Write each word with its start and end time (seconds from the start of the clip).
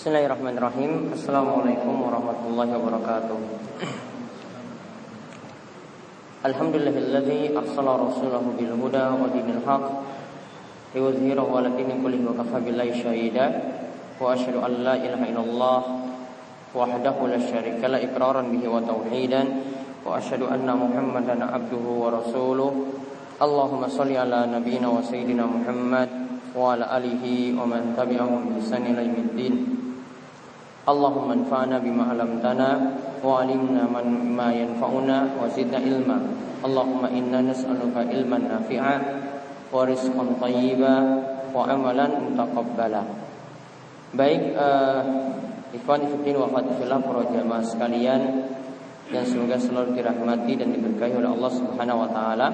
Bismillahirrahmanirrahim. 0.00 1.12
Assalamualaikum 1.12 1.92
warahmatullahi 2.08 2.72
wabarakatuh. 2.72 3.36
Alhamdulillahilladzi 6.40 7.52
arsala 7.52 8.00
rasulahu 8.08 8.56
bil 8.56 8.80
huda 8.80 9.12
wa 9.12 9.28
dinil 9.28 9.60
haq 9.60 9.84
liyudhhirahu 10.96 11.52
ala 11.52 11.76
dini 11.76 12.00
kullihi 12.00 12.24
wa 12.24 12.32
kafa 12.32 12.64
billahi 12.64 12.96
syahida 12.96 13.44
wa 14.16 14.32
asyhadu 14.32 14.64
an 14.64 14.72
la 14.80 14.96
ilaha 14.96 15.28
illallah 15.28 15.80
wahdahu 16.72 17.28
la 17.28 17.36
syarika 17.36 17.92
la 17.92 18.00
iqraran 18.00 18.48
bihi 18.56 18.72
wa 18.72 18.80
tauhidan 18.80 19.52
wa 20.00 20.16
asyhadu 20.16 20.48
anna 20.48 20.80
muhammadan 20.80 21.44
abduhu 21.44 22.08
wa 22.08 22.08
rasuluh. 22.08 22.72
Allahumma 23.36 23.84
salli 23.84 24.16
ala 24.16 24.48
nabiyyina 24.48 24.88
wa 24.88 25.04
sayyidina 25.04 25.44
Muhammad 25.44 26.08
wa 26.56 26.72
ala 26.72 26.88
alihi 26.88 27.52
wa 27.52 27.68
man 27.68 27.92
tabi'ahum 27.92 28.48
bi 28.48 28.64
ihsan 28.64 28.88
ila 28.88 29.04
yaumiddin 29.04 29.69
Allahumma 30.90 31.38
'allamtana 31.38 32.68
wa 33.22 33.38
'allimna 33.38 33.86
ma 33.86 34.48
yanfa'una 34.50 35.38
wa 35.38 35.46
zidna 35.46 35.78
ilma. 35.78 36.18
Allahumma 36.66 37.08
inna 37.14 37.46
nas'aluka 37.46 38.10
ilman 38.10 38.50
nafi'a 38.50 38.94
wa 39.70 39.86
rizqan 39.86 40.34
thayyiba 40.42 40.94
wa 41.54 41.62
amalan 41.70 42.34
mutaqabbala. 42.34 43.06
Baik 44.10 44.58
uh, 44.58 45.00
ikhwan 45.70 46.02
fillah 46.26 46.50
wa 46.50 46.58
fillah 46.58 46.98
para 46.98 47.22
jamaah 47.30 47.62
sekalian 47.62 48.50
yang 49.14 49.22
semoga 49.26 49.58
selalu 49.58 49.94
dirahmati 49.94 50.58
dan 50.58 50.74
diberkahi 50.74 51.14
oleh 51.14 51.30
Allah 51.30 51.52
Subhanahu 51.54 52.02
wa 52.02 52.08
taala. 52.10 52.48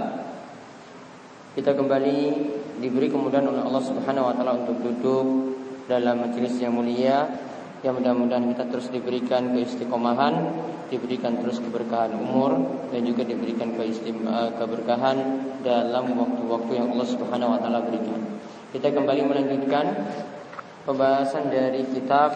Kita 1.56 1.72
kembali 1.72 2.18
diberi 2.84 3.08
kemudahan 3.08 3.48
oleh 3.48 3.64
Allah 3.64 3.80
Subhanahu 3.80 4.28
wa 4.28 4.34
taala 4.36 4.52
untuk 4.60 4.76
duduk 4.84 5.24
dalam 5.88 6.20
majelis 6.28 6.60
yang 6.60 6.76
mulia 6.76 7.24
Ya 7.86 7.94
mudah-mudahan 7.94 8.50
kita 8.50 8.66
terus 8.66 8.90
diberikan 8.90 9.54
keistiqomahan, 9.54 10.34
diberikan 10.90 11.38
terus 11.38 11.62
keberkahan 11.62 12.18
umur 12.18 12.58
dan 12.90 13.06
juga 13.06 13.22
diberikan 13.22 13.78
uh, 13.78 14.50
keberkahan 14.58 15.16
dalam 15.62 16.10
waktu-waktu 16.18 16.82
yang 16.82 16.90
Allah 16.90 17.06
Subhanahu 17.06 17.54
wa 17.54 17.62
taala 17.62 17.86
berikan. 17.86 18.42
Kita 18.74 18.90
kembali 18.90 19.22
melanjutkan 19.30 20.02
pembahasan 20.82 21.46
dari 21.46 21.86
kitab 21.94 22.34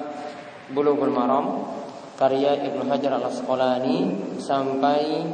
Bulughul 0.70 1.10
Maram 1.10 1.66
karya 2.14 2.54
Ibnu 2.70 2.86
Hajar 2.86 3.18
Al-Asqalani 3.18 3.98
sampai 4.38 5.26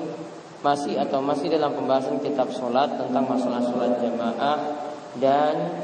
masih 0.65 0.97
atau 0.97 1.21
masih 1.21 1.53
dalam 1.53 1.77
pembahasan 1.77 2.25
kitab 2.25 2.49
sholat 2.57 2.89
tentang 2.97 3.29
masalah 3.29 3.61
sholat 3.69 4.01
jamaah 4.01 4.59
dan 5.21 5.77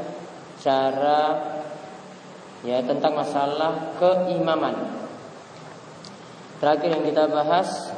cara 0.57 1.52
ya 2.63 2.83
tentang 2.83 3.19
masalah 3.19 3.95
keimaman. 3.99 4.75
Terakhir 6.63 6.95
yang 6.95 7.05
kita 7.07 7.27
bahas 7.27 7.91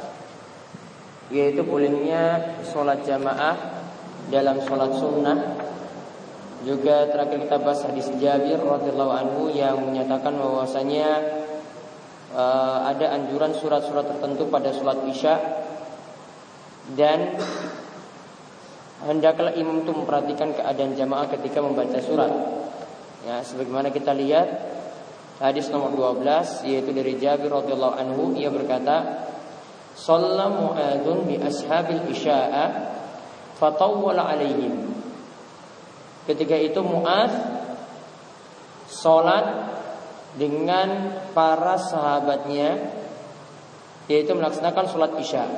yaitu 1.29 1.65
bolehnya 1.65 2.53
sholat 2.69 3.01
jamaah 3.05 3.57
dalam 4.29 4.61
sholat 4.65 4.91
sunnah. 4.97 5.39
Juga 6.65 7.05
terakhir 7.13 7.45
kita 7.45 7.61
bahas 7.61 7.85
hadis 7.85 8.09
Jabir 8.17 8.57
radhiyallahu 8.57 9.13
anhu 9.13 9.41
yang 9.53 9.85
menyatakan 9.85 10.33
bahwasanya 10.33 11.21
uh, 12.33 12.89
ada 12.89 13.13
anjuran 13.13 13.53
surat-surat 13.53 14.09
tertentu 14.09 14.49
pada 14.49 14.73
sholat 14.73 14.97
isya 15.05 15.61
dan 16.97 17.37
hendaklah 19.05 19.53
imam 19.53 19.85
itu 19.85 19.93
memperhatikan 19.93 20.57
keadaan 20.57 20.97
jamaah 20.97 21.29
ketika 21.37 21.61
membaca 21.61 22.01
surat. 22.01 22.33
Ya, 23.25 23.41
sebagaimana 23.41 23.89
kita 23.89 24.13
lihat 24.13 24.47
hadis 25.41 25.73
nomor 25.73 25.89
12 25.97 26.61
yaitu 26.69 26.93
dari 26.93 27.17
Jabir 27.17 27.49
radhiyallahu 27.49 27.97
anhu 27.97 28.37
ia 28.37 28.53
berkata, 28.53 29.25
"Shalla 29.97 30.53
Mu'adzun 30.53 31.25
bi 31.25 31.41
ashabil 31.41 32.05
isya'a 32.13 32.65
fatawwala 33.57 34.29
alaihim." 34.29 34.93
Ketika 36.29 36.53
itu 36.53 36.85
Mu'adz 36.85 37.33
salat 38.85 39.73
dengan 40.37 41.17
para 41.33 41.81
sahabatnya 41.81 42.93
yaitu 44.05 44.37
melaksanakan 44.37 44.85
sholat 44.85 45.11
isya. 45.17 45.49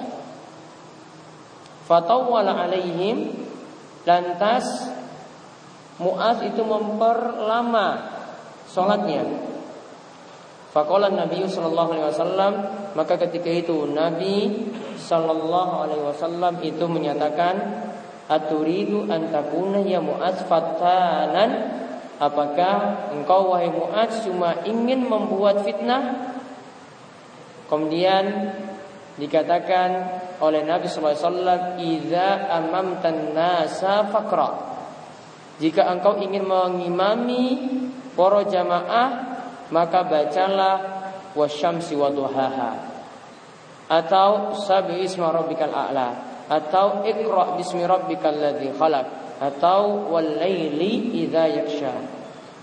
Fatawwala 1.84 2.68
alaihim 2.68 3.36
lantas 4.08 4.97
Mu'az 5.98 6.46
itu 6.46 6.62
memperlama 6.62 8.18
sholatnya. 8.70 9.26
Fakolan 10.70 11.18
Nabi 11.18 11.42
Sallallahu 11.50 11.90
Alaihi 11.98 12.08
Wasallam 12.14 12.54
maka 12.94 13.18
ketika 13.18 13.50
itu 13.50 13.90
Nabi 13.90 14.68
Sallallahu 14.94 15.74
Alaihi 15.90 16.04
Wasallam 16.06 16.54
itu 16.62 16.86
menyatakan 16.86 17.56
Aturidu 18.28 19.08
antakuna 19.08 19.82
ya 19.88 20.04
Mu'az 20.04 20.44
fatanan? 20.46 21.80
Apakah 22.20 23.08
engkau 23.16 23.56
wahai 23.56 23.72
Mu'az 23.72 24.28
cuma 24.28 24.68
ingin 24.68 25.08
membuat 25.08 25.64
fitnah? 25.64 26.36
Kemudian 27.72 28.52
dikatakan 29.16 30.20
oleh 30.44 30.62
Nabi 30.62 30.86
Sallallahu 30.92 31.16
Alaihi 31.16 31.26
Wasallam 31.26 31.64
Iza 31.80 32.28
amamtan 32.52 33.32
nasa 33.32 34.06
fakra 34.12 34.77
jika 35.58 35.90
engkau 35.90 36.22
ingin 36.22 36.46
mengimami 36.46 37.46
para 38.14 38.46
jamaah, 38.46 39.10
maka 39.74 40.06
bacalah 40.06 40.76
wasyamsi 41.34 41.98
waduhaha 41.98 42.98
atau 43.88 44.52
sabi 44.54 45.00
isma 45.08 45.32
rabbikal 45.32 45.72
a'la 45.72 46.10
atau 46.48 47.04
ikra 47.08 47.56
bismi 47.56 47.84
rabbikal 47.88 48.36
ladzi 48.36 48.72
khalaq 48.76 49.08
atau 49.40 50.12
wal 50.12 50.40
laili 50.40 51.24
idza 51.24 51.46
yaksha. 51.48 51.94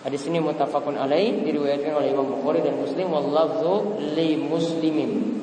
Hadis 0.04 0.28
ini 0.28 0.36
alaih 0.36 1.40
diriwayatkan 1.48 1.92
oleh 1.96 2.12
Imam 2.12 2.28
Bukhari 2.28 2.60
dan 2.60 2.76
Muslim 2.76 3.08
wallafzu 3.08 4.04
li 4.12 4.36
muslimin. 4.36 5.40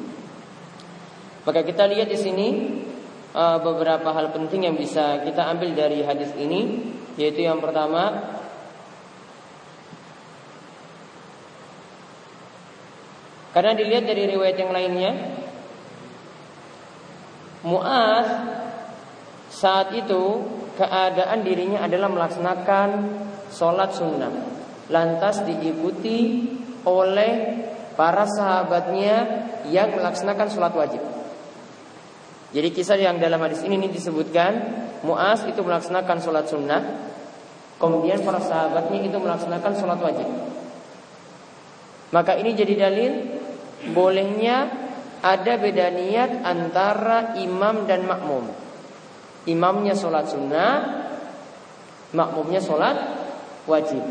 Maka 1.42 1.66
kita 1.66 1.90
lihat 1.90 2.06
di 2.06 2.18
sini 2.22 2.48
uh, 3.34 3.58
beberapa 3.58 4.14
hal 4.14 4.30
penting 4.30 4.70
yang 4.70 4.78
bisa 4.78 5.26
kita 5.26 5.50
ambil 5.50 5.74
dari 5.74 6.06
hadis 6.06 6.30
ini 6.38 6.94
yaitu 7.20 7.44
yang 7.44 7.60
pertama 7.60 8.38
Karena 13.52 13.76
dilihat 13.76 14.08
dari 14.08 14.32
riwayat 14.32 14.58
yang 14.64 14.72
lainnya 14.72 15.12
Mu'az 17.68 18.28
saat 19.52 19.94
itu 19.94 20.42
keadaan 20.80 21.46
dirinya 21.46 21.86
adalah 21.86 22.10
melaksanakan 22.10 22.90
sholat 23.54 23.92
sunnah. 23.94 24.34
Lantas 24.90 25.46
diikuti 25.46 26.48
oleh 26.88 27.62
para 27.94 28.26
sahabatnya 28.26 29.46
yang 29.70 29.94
melaksanakan 29.94 30.48
sholat 30.50 30.74
wajib 30.74 31.11
Jadi 32.52 32.68
kisah 32.76 33.00
yang 33.00 33.16
dalam 33.16 33.40
hadis 33.40 33.64
ini, 33.64 33.80
ini 33.80 33.88
disebutkan 33.88 34.84
Mu'az 35.08 35.48
itu 35.48 35.64
melaksanakan 35.64 36.18
sholat 36.20 36.46
sunnah 36.52 36.82
Kemudian 37.82 38.22
para 38.22 38.38
sahabatnya 38.38 39.02
itu 39.02 39.18
melaksanakan 39.18 39.74
sholat 39.74 39.98
wajib. 39.98 40.28
Maka 42.14 42.38
ini 42.38 42.54
jadi 42.54 42.74
dalil 42.78 43.14
Bolehnya 43.96 44.70
ada 45.26 45.58
beda 45.58 45.90
niat 45.90 46.46
antara 46.46 47.34
imam 47.42 47.90
dan 47.90 48.06
makmum. 48.06 48.46
Imamnya 49.50 49.98
sholat 49.98 50.30
sunnah 50.30 50.74
Makmumnya 52.12 52.60
sholat 52.60 52.98
wajib. 53.66 54.04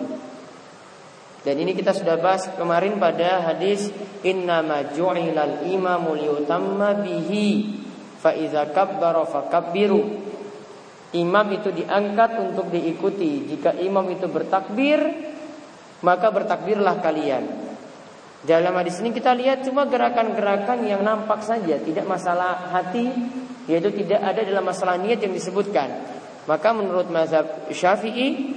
Dan 1.41 1.57
ini 1.57 1.73
kita 1.73 1.93
sudah 1.93 2.21
bahas 2.21 2.49
kemarin 2.57 2.97
pada 3.01 3.45
hadis 3.45 3.93
Inna 4.25 4.65
ju'ilal 4.93 5.69
imamu 5.69 6.17
liyutamma 6.17 7.01
bihi 7.01 7.81
fa 8.21 8.37
iza 8.37 8.69
kabbara 8.69 9.25
fakabbiru 9.25 10.31
Imam 11.11 11.47
itu 11.51 11.75
diangkat 11.75 12.39
untuk 12.39 12.71
diikuti. 12.71 13.51
Jika 13.51 13.75
imam 13.83 14.07
itu 14.15 14.31
bertakbir, 14.31 15.03
maka 16.07 16.31
bertakbirlah 16.31 17.03
kalian. 17.03 17.45
Dalam 18.47 18.73
hadis 18.79 19.03
ini 19.03 19.11
kita 19.11 19.35
lihat 19.35 19.67
cuma 19.67 19.91
gerakan-gerakan 19.91 20.87
yang 20.87 21.03
nampak 21.03 21.43
saja, 21.43 21.83
tidak 21.83 22.07
masalah 22.07 22.71
hati, 22.71 23.11
yaitu 23.67 23.91
tidak 23.91 24.23
ada 24.23 24.41
dalam 24.47 24.65
masalah 24.65 24.97
niat 25.03 25.19
yang 25.19 25.35
disebutkan. 25.35 25.91
Maka 26.47 26.73
menurut 26.73 27.11
mazhab 27.11 27.69
Syafi'i, 27.69 28.55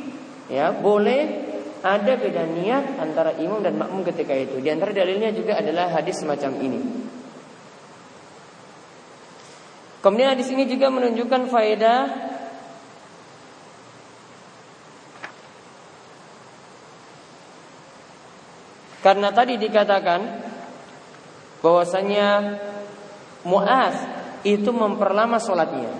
ya 0.47 0.71
boleh 0.77 1.51
ada 1.83 2.15
beda 2.15 2.47
niat 2.47 3.01
antara 3.01 3.33
imam 3.41 3.59
dan 3.65 3.75
makmum 3.81 4.05
ketika 4.07 4.31
itu. 4.37 4.61
Di 4.61 4.69
antara 4.69 4.93
dalilnya 4.93 5.33
juga 5.33 5.57
adalah 5.57 5.89
hadis 5.89 6.21
semacam 6.21 6.53
ini. 6.61 7.02
Kemudian 10.03 10.35
hadis 10.35 10.51
ini 10.51 10.67
juga 10.67 10.91
menunjukkan 10.91 11.47
faedah 11.47 11.99
Karena 19.03 19.35
tadi 19.35 19.59
dikatakan 19.59 20.19
bahwasanya 21.59 22.55
Muaz 23.43 23.99
itu 24.47 24.71
memperlama 24.71 25.35
sholatnya. 25.43 25.91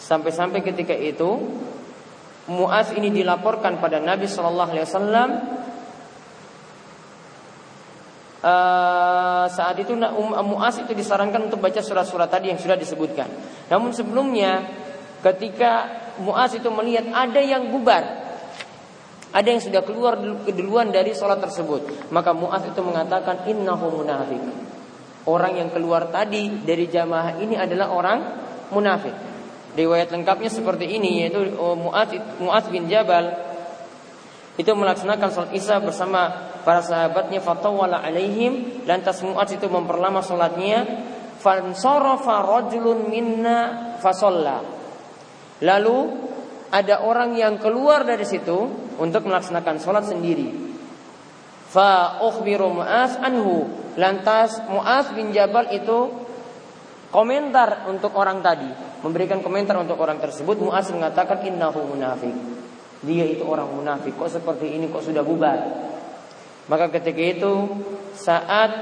Sampai-sampai 0.00 0.64
ketika 0.64 0.96
itu 0.96 1.60
Muaz 2.48 2.96
ini 2.96 3.12
dilaporkan 3.12 3.76
pada 3.84 4.00
Nabi 4.00 4.24
Shallallahu 4.24 4.72
Alaihi 4.72 4.88
Wasallam 4.88 5.30
Uh, 8.44 9.48
saat 9.48 9.72
itu 9.80 9.96
um, 9.96 10.36
Muaz 10.44 10.76
itu 10.76 10.92
disarankan 10.92 11.48
untuk 11.48 11.64
baca 11.64 11.80
surat-surat 11.80 12.28
tadi 12.28 12.52
yang 12.52 12.60
sudah 12.60 12.76
disebutkan. 12.76 13.24
Namun 13.72 13.96
sebelumnya 13.96 14.68
ketika 15.24 15.88
Muaz 16.20 16.52
itu 16.52 16.68
melihat 16.68 17.08
ada 17.08 17.40
yang 17.40 17.72
bubar, 17.72 18.04
ada 19.32 19.48
yang 19.48 19.64
sudah 19.64 19.80
keluar 19.80 20.20
keduluan 20.44 20.92
dari 20.92 21.16
sholat 21.16 21.40
tersebut, 21.40 22.12
maka 22.12 22.36
Muaz 22.36 22.68
itu 22.68 22.84
mengatakan 22.84 23.48
innahu 23.48 24.04
munafik. 24.04 24.44
Orang 25.24 25.56
yang 25.56 25.72
keluar 25.72 26.12
tadi 26.12 26.52
dari 26.68 26.84
jamaah 26.84 27.40
ini 27.40 27.56
adalah 27.56 27.96
orang 27.96 28.18
munafik. 28.76 29.16
Riwayat 29.72 30.12
lengkapnya 30.12 30.52
seperti 30.52 30.84
ini 31.00 31.24
yaitu 31.24 31.48
oh, 31.56 31.72
Muaz 31.80 32.12
Muaz 32.36 32.68
bin 32.68 32.92
Jabal 32.92 33.53
itu 34.54 34.70
melaksanakan 34.70 35.28
sholat 35.34 35.50
isya 35.50 35.82
bersama 35.82 36.30
para 36.62 36.78
sahabatnya 36.78 37.42
fatawala 37.42 37.98
alaihim. 37.98 38.86
Lantas 38.86 39.18
Mu'adz 39.26 39.58
itu 39.58 39.66
memperlama 39.66 40.22
salatnya. 40.22 40.86
Fansarafa 41.42 42.40
rajulun 42.40 43.10
minna 43.10 43.92
fasalla 44.00 44.64
lalu 45.60 46.08
ada 46.72 47.04
orang 47.04 47.36
yang 47.36 47.60
keluar 47.60 48.02
dari 48.02 48.24
situ 48.24 48.56
untuk 48.98 49.28
melaksanakan 49.28 49.76
sholat 49.78 50.08
sendiri. 50.08 50.50
Fa 51.68 52.22
ukhbiru 52.22 52.80
Mu'az 52.80 53.18
anhu. 53.20 53.68
Lantas 53.94 54.58
Mu'az 54.70 55.12
bin 55.14 55.30
Jabal 55.30 55.70
itu 55.74 56.10
komentar 57.10 57.90
untuk 57.90 58.14
orang 58.16 58.40
tadi. 58.40 58.70
Memberikan 59.04 59.42
komentar 59.44 59.76
untuk 59.78 60.00
orang 60.00 60.18
tersebut. 60.18 60.58
Mu'az 60.62 60.90
mengatakan 60.94 61.44
innahu 61.46 61.94
munafik 61.94 62.63
dia 63.04 63.24
itu 63.28 63.44
orang 63.44 63.68
munafik. 63.70 64.16
Kok 64.16 64.32
seperti 64.32 64.74
ini? 64.74 64.88
Kok 64.88 65.04
sudah 65.04 65.22
bubar? 65.22 65.58
Maka 66.64 66.88
ketika 66.88 67.20
itu 67.20 67.52
saat 68.16 68.72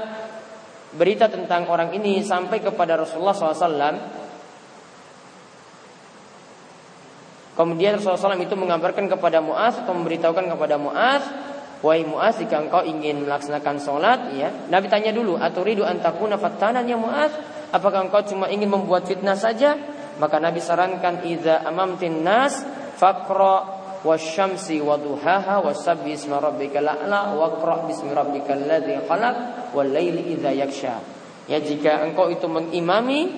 berita 0.95 1.27
tentang 1.27 1.67
orang 1.67 1.91
ini 1.91 2.23
sampai 2.23 2.63
kepada 2.63 2.95
Rasulullah 2.95 3.35
SAW, 3.35 3.97
kemudian 7.59 7.99
Rasulullah 7.99 8.39
SAW 8.39 8.39
itu 8.39 8.55
mengabarkan 8.55 9.11
kepada 9.11 9.43
Muaz 9.43 9.83
atau 9.83 9.91
memberitahukan 9.91 10.45
kepada 10.55 10.79
Muaz, 10.79 11.27
wahai 11.83 12.07
Muaz 12.07 12.39
jika 12.39 12.63
engkau 12.63 12.87
ingin 12.87 13.27
melaksanakan 13.27 13.75
sholat, 13.83 14.19
ya. 14.39 14.49
Nabi 14.71 14.87
tanya 14.87 15.11
dulu, 15.11 15.35
aturidu 15.35 15.83
antakuna 15.83 16.39
fattanan 16.39 16.87
ya 16.87 16.95
Muaz, 16.95 17.35
apakah 17.75 18.07
engkau 18.07 18.23
cuma 18.23 18.47
ingin 18.47 18.71
membuat 18.71 19.03
fitnah 19.03 19.35
saja? 19.35 19.75
Maka 20.23 20.39
Nabi 20.39 20.63
sarankan 20.63 21.25
idza 21.25 21.67
amamtin 21.67 22.23
nas 22.23 22.63
faqra 22.95 23.82
wasyamsi 24.03 24.83
waduhaha 24.83 25.63
wasabbi 25.63 26.13
isma 26.13 26.43
rabbikal 26.43 26.85
a'la 26.85 27.33
wa 27.33 27.55
qra 27.57 27.87
bismi 27.87 28.11
rabbikal 28.11 28.59
ladzi 28.59 28.99
khalaq 29.07 29.35
wal 29.71 29.87
laili 29.87 30.35
idza 30.35 30.51
yaksha. 30.51 30.95
Ya 31.47 31.59
jika 31.59 32.03
engkau 32.07 32.31
itu 32.31 32.47
mengimami 32.47 33.31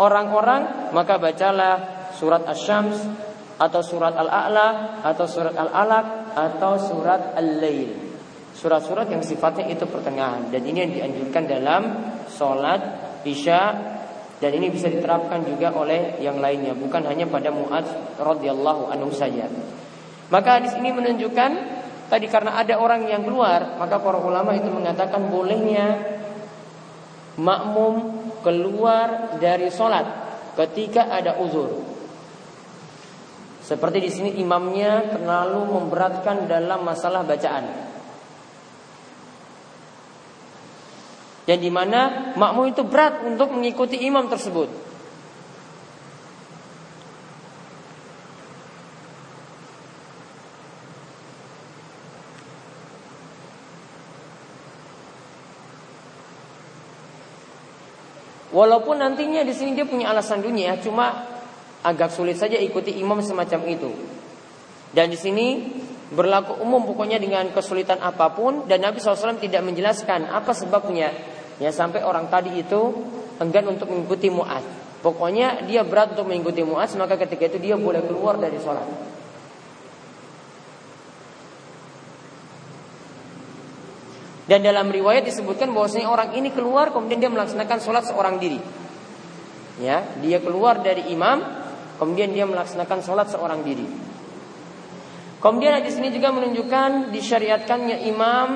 orang-orang 0.00 0.92
maka 0.92 1.20
bacalah 1.20 2.08
surat 2.16 2.44
Asy-Syams 2.48 2.96
atau 3.60 3.80
surat 3.84 4.16
Al-A'la 4.16 5.00
atau 5.04 5.28
surat 5.28 5.52
Al-Alaq 5.52 6.06
atau 6.32 6.72
surat 6.80 7.36
Al-Lail. 7.36 8.08
Surat-surat 8.56 9.08
yang 9.08 9.24
sifatnya 9.24 9.68
itu 9.72 9.84
pertengahan 9.88 10.48
dan 10.52 10.64
ini 10.64 10.84
yang 10.84 10.92
dianjurkan 10.92 11.44
dalam 11.48 11.82
sholat 12.28 12.80
isya 13.24 13.62
dan 14.40 14.50
ini 14.56 14.72
bisa 14.72 14.88
diterapkan 14.88 15.44
juga 15.44 15.72
oleh 15.76 16.16
yang 16.24 16.40
lainnya 16.40 16.72
bukan 16.72 17.04
hanya 17.04 17.28
pada 17.28 17.52
Muaz 17.52 17.88
radhiyallahu 18.16 18.88
anhu 18.88 19.12
saja. 19.12 19.44
Maka 20.30 20.62
di 20.62 20.70
sini 20.70 20.94
menunjukkan 20.94 21.50
tadi 22.06 22.26
karena 22.30 22.54
ada 22.54 22.78
orang 22.78 23.06
yang 23.10 23.26
keluar, 23.26 23.78
maka 23.78 23.98
para 23.98 24.18
ulama 24.22 24.54
itu 24.54 24.70
mengatakan 24.70 25.26
bolehnya 25.26 25.98
makmum 27.34 28.22
keluar 28.46 29.36
dari 29.42 29.70
sholat 29.74 30.06
ketika 30.54 31.10
ada 31.10 31.38
uzur. 31.42 31.82
Seperti 33.62 33.98
di 34.02 34.10
sini 34.10 34.30
imamnya 34.42 35.14
terlalu 35.14 35.78
memberatkan 35.78 36.50
dalam 36.50 36.82
masalah 36.82 37.22
bacaan. 37.22 37.90
Dan 41.46 41.58
di 41.58 41.70
mana 41.70 42.30
makmum 42.38 42.70
itu 42.70 42.82
berat 42.86 43.26
untuk 43.26 43.50
mengikuti 43.54 43.98
imam 44.06 44.30
tersebut. 44.30 44.89
Walaupun 58.60 59.00
nantinya 59.00 59.40
di 59.40 59.56
sini 59.56 59.72
dia 59.72 59.88
punya 59.88 60.12
alasan 60.12 60.44
dunia, 60.44 60.76
cuma 60.84 61.24
agak 61.80 62.12
sulit 62.12 62.36
saja 62.36 62.60
ikuti 62.60 62.92
imam 63.00 63.24
semacam 63.24 63.60
itu. 63.72 63.88
Dan 64.92 65.08
di 65.08 65.16
sini 65.16 65.64
berlaku 66.12 66.60
umum 66.60 66.84
pokoknya 66.84 67.16
dengan 67.16 67.48
kesulitan 67.56 68.04
apa 68.04 68.36
pun 68.36 68.68
dan 68.68 68.84
Nabi 68.84 69.00
SAW 69.00 69.40
tidak 69.40 69.64
menjelaskan 69.64 70.28
apa 70.28 70.52
sebabnya 70.52 71.08
ya 71.56 71.72
sampai 71.72 72.04
orang 72.04 72.28
tadi 72.28 72.52
itu 72.60 73.00
enggan 73.40 73.64
untuk 73.72 73.88
mengikuti 73.88 74.28
muat. 74.28 74.60
Pokoknya 75.00 75.64
dia 75.64 75.80
berat 75.80 76.12
untuk 76.12 76.28
mengikuti 76.28 76.60
muat 76.60 76.92
maka 77.00 77.16
ketika 77.16 77.56
itu 77.56 77.64
dia 77.64 77.80
boleh 77.80 78.04
keluar 78.04 78.36
dari 78.36 78.60
sholat. 78.60 78.84
Dan 84.50 84.66
dalam 84.66 84.90
riwayat 84.90 85.22
disebutkan 85.22 85.70
bahwasanya 85.70 86.10
orang 86.10 86.34
ini 86.34 86.50
keluar 86.50 86.90
kemudian 86.90 87.22
dia 87.22 87.30
melaksanakan 87.30 87.78
sholat 87.78 88.02
seorang 88.10 88.42
diri. 88.42 88.58
Ya, 89.78 90.02
dia 90.18 90.42
keluar 90.42 90.82
dari 90.82 91.06
imam, 91.14 91.38
kemudian 92.02 92.34
dia 92.34 92.50
melaksanakan 92.50 92.98
sholat 92.98 93.30
seorang 93.30 93.62
diri. 93.62 93.86
Kemudian 95.38 95.78
di 95.86 95.88
sini 95.94 96.10
juga 96.10 96.34
menunjukkan 96.34 97.14
disyariatkannya 97.14 98.10
imam 98.10 98.48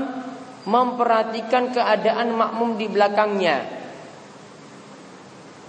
memperhatikan 0.67 1.71
keadaan 1.71 2.35
makmum 2.35 2.75
di 2.75 2.91
belakangnya. 2.91 3.63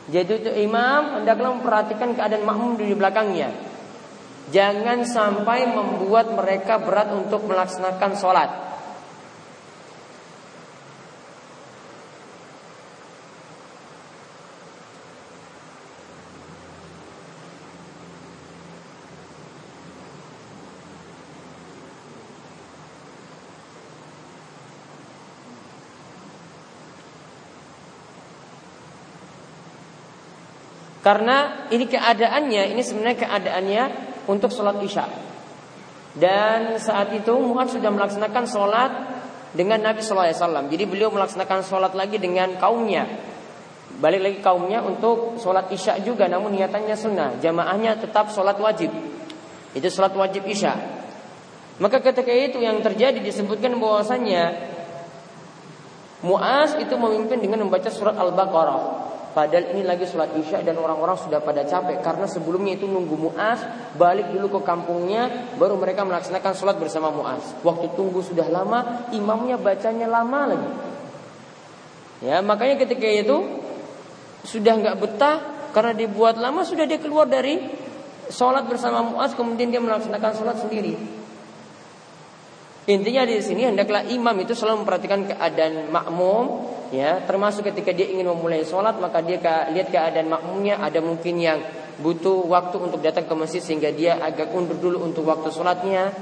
Jadi 0.10 0.42
itu 0.42 0.52
imam 0.58 1.22
hendaklah 1.22 1.54
memperhatikan 1.54 2.18
keadaan 2.18 2.42
makmum 2.42 2.82
di 2.82 2.98
belakangnya. 2.98 3.54
Jangan 4.50 5.06
sampai 5.06 5.70
membuat 5.70 6.34
mereka 6.34 6.82
berat 6.82 7.14
untuk 7.14 7.46
melaksanakan 7.46 8.12
sholat. 8.18 8.50
Karena 31.06 31.70
ini 31.70 31.86
keadaannya, 31.86 32.74
ini 32.74 32.82
sebenarnya 32.82 33.30
keadaannya 33.30 33.84
untuk 34.26 34.50
sholat 34.50 34.82
isya. 34.82 35.06
Dan 36.18 36.82
saat 36.82 37.14
itu 37.14 37.30
Muhammad 37.38 37.78
sudah 37.78 37.94
melaksanakan 37.94 38.44
sholat 38.50 38.92
dengan 39.54 39.86
Nabi 39.86 40.02
Sallallahu 40.02 40.34
Alaihi 40.34 40.42
Wasallam. 40.42 40.66
Jadi 40.74 40.84
beliau 40.90 41.14
melaksanakan 41.14 41.62
sholat 41.62 41.94
lagi 41.94 42.18
dengan 42.18 42.58
kaumnya. 42.58 43.06
Balik 44.02 44.22
lagi 44.26 44.40
kaumnya 44.42 44.82
untuk 44.82 45.38
sholat 45.38 45.70
isya 45.70 46.02
juga, 46.02 46.26
namun 46.26 46.58
niatannya 46.58 46.98
sunnah. 46.98 47.38
Jamaahnya 47.38 48.02
tetap 48.02 48.34
sholat 48.34 48.58
wajib. 48.58 48.90
Itu 49.78 49.88
sholat 49.94 50.18
wajib 50.18 50.42
isya. 50.50 50.74
Maka 51.78 52.02
ketika 52.02 52.34
itu 52.34 52.58
yang 52.66 52.82
terjadi 52.82 53.22
disebutkan 53.22 53.78
bahwasanya 53.78 54.74
Muaz 56.26 56.74
itu 56.82 56.98
memimpin 56.98 57.38
dengan 57.38 57.62
membaca 57.70 57.92
surat 57.94 58.18
Al-Baqarah. 58.18 59.14
Padahal 59.36 59.76
ini 59.76 59.84
lagi 59.84 60.08
sholat 60.08 60.32
isya 60.40 60.64
dan 60.64 60.80
orang-orang 60.80 61.20
sudah 61.20 61.44
pada 61.44 61.68
capek 61.68 62.00
karena 62.00 62.24
sebelumnya 62.24 62.80
itu 62.80 62.88
nunggu 62.88 63.20
muas 63.20 63.60
balik 64.00 64.32
dulu 64.32 64.48
ke 64.48 64.60
kampungnya 64.64 65.52
baru 65.60 65.76
mereka 65.76 66.08
melaksanakan 66.08 66.56
sholat 66.56 66.80
bersama 66.80 67.12
muas. 67.12 67.44
Waktu 67.60 68.00
tunggu 68.00 68.24
sudah 68.24 68.48
lama, 68.48 69.12
imamnya 69.12 69.60
bacanya 69.60 70.08
lama 70.08 70.56
lagi. 70.56 70.72
Ya 72.24 72.40
makanya 72.40 72.80
ketika 72.80 73.04
itu 73.12 73.44
sudah 74.48 74.80
nggak 74.80 75.04
betah 75.04 75.38
karena 75.76 75.92
dibuat 75.92 76.40
lama 76.40 76.64
sudah 76.64 76.88
dia 76.88 77.04
keluar 77.04 77.28
dari 77.28 77.60
sholat 78.32 78.64
bersama 78.72 79.04
muas 79.04 79.36
kemudian 79.36 79.68
dia 79.68 79.84
melaksanakan 79.84 80.32
sholat 80.32 80.64
sendiri. 80.64 80.96
Intinya 82.86 83.26
di 83.26 83.42
sini 83.42 83.66
hendaklah 83.66 84.06
imam 84.06 84.38
itu 84.46 84.54
selalu 84.54 84.86
memperhatikan 84.86 85.26
keadaan 85.26 85.90
makmum, 85.90 86.70
ya, 86.94 87.18
termasuk 87.26 87.66
ketika 87.66 87.90
dia 87.90 88.06
ingin 88.06 88.30
memulai 88.30 88.62
sholat 88.62 89.02
maka 89.02 89.26
dia 89.26 89.42
lihat 89.74 89.90
keadaan 89.90 90.30
makmumnya 90.30 90.78
ada 90.78 91.02
mungkin 91.02 91.42
yang 91.42 91.66
butuh 91.98 92.46
waktu 92.46 92.78
untuk 92.78 93.02
datang 93.02 93.26
ke 93.26 93.34
masjid 93.34 93.58
sehingga 93.58 93.90
dia 93.90 94.22
agak 94.22 94.54
undur 94.54 94.78
dulu 94.78 95.02
untuk 95.02 95.26
waktu 95.26 95.50
sholatnya, 95.50 96.14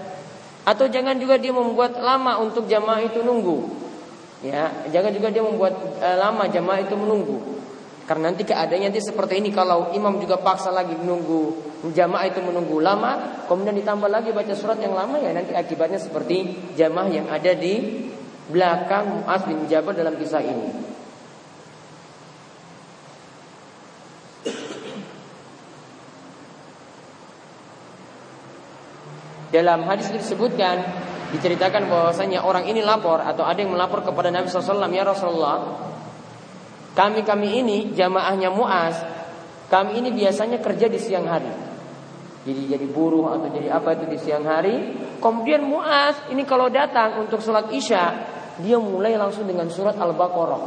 atau 0.64 0.88
jangan 0.88 1.20
juga 1.20 1.36
dia 1.36 1.52
membuat 1.52 2.00
lama 2.00 2.40
untuk 2.40 2.64
jamaah 2.72 3.04
itu 3.04 3.20
nunggu, 3.20 3.68
ya, 4.48 4.88
jangan 4.88 5.12
juga 5.12 5.36
dia 5.36 5.44
membuat 5.44 5.76
uh, 6.00 6.16
lama 6.16 6.48
jamaah 6.48 6.80
itu 6.80 6.96
menunggu. 6.96 7.63
Karena 8.04 8.36
nanti 8.36 8.44
keadaannya 8.44 8.92
nanti 8.92 9.00
seperti 9.00 9.40
ini 9.40 9.48
kalau 9.56 9.96
imam 9.96 10.20
juga 10.20 10.36
paksa 10.36 10.76
lagi 10.76 10.92
menunggu 10.92 11.56
jamaah 11.88 12.28
itu 12.28 12.44
menunggu 12.44 12.84
lama, 12.84 13.44
kemudian 13.48 13.76
ditambah 13.80 14.12
lagi 14.12 14.36
baca 14.36 14.52
surat 14.52 14.76
yang 14.84 14.92
lama 14.92 15.16
ya 15.24 15.32
nanti 15.32 15.56
akibatnya 15.56 16.00
seperti 16.00 16.52
jamaah 16.76 17.08
yang 17.08 17.28
ada 17.32 17.56
di 17.56 18.04
belakang 18.52 19.24
Muaz 19.24 19.48
bin 19.48 19.64
Jabal 19.72 19.96
dalam 19.96 20.20
kisah 20.20 20.44
ini. 20.44 20.68
Dalam 29.54 29.86
hadis 29.86 30.10
disebutkan 30.10 30.82
diceritakan 31.30 31.86
bahwasanya 31.86 32.42
orang 32.42 32.66
ini 32.66 32.82
lapor 32.82 33.22
atau 33.22 33.46
ada 33.46 33.62
yang 33.62 33.72
melapor 33.72 34.02
kepada 34.02 34.34
Nabi 34.34 34.50
SAW 34.50 34.82
ya 34.90 35.06
Rasulullah 35.06 35.58
kami-kami 36.94 37.62
ini 37.66 37.78
jamaahnya 37.94 38.54
Muaz, 38.54 38.98
kami 39.74 39.98
ini 39.98 40.14
biasanya 40.14 40.62
kerja 40.62 40.86
di 40.86 41.02
siang 41.02 41.26
hari. 41.26 41.50
Jadi 42.44 42.76
jadi 42.76 42.86
buruh 42.86 43.34
atau 43.34 43.50
jadi 43.50 43.74
apa 43.74 43.98
itu 43.98 44.06
di 44.06 44.18
siang 44.20 44.46
hari. 44.46 44.94
Kemudian 45.18 45.64
Muaz 45.66 46.30
ini 46.30 46.44
kalau 46.46 46.70
datang 46.70 47.24
untuk 47.24 47.42
sholat 47.42 47.72
isya, 47.74 48.14
dia 48.62 48.78
mulai 48.78 49.18
langsung 49.18 49.50
dengan 49.50 49.72
surat 49.72 49.98
Al-Baqarah. 49.98 50.64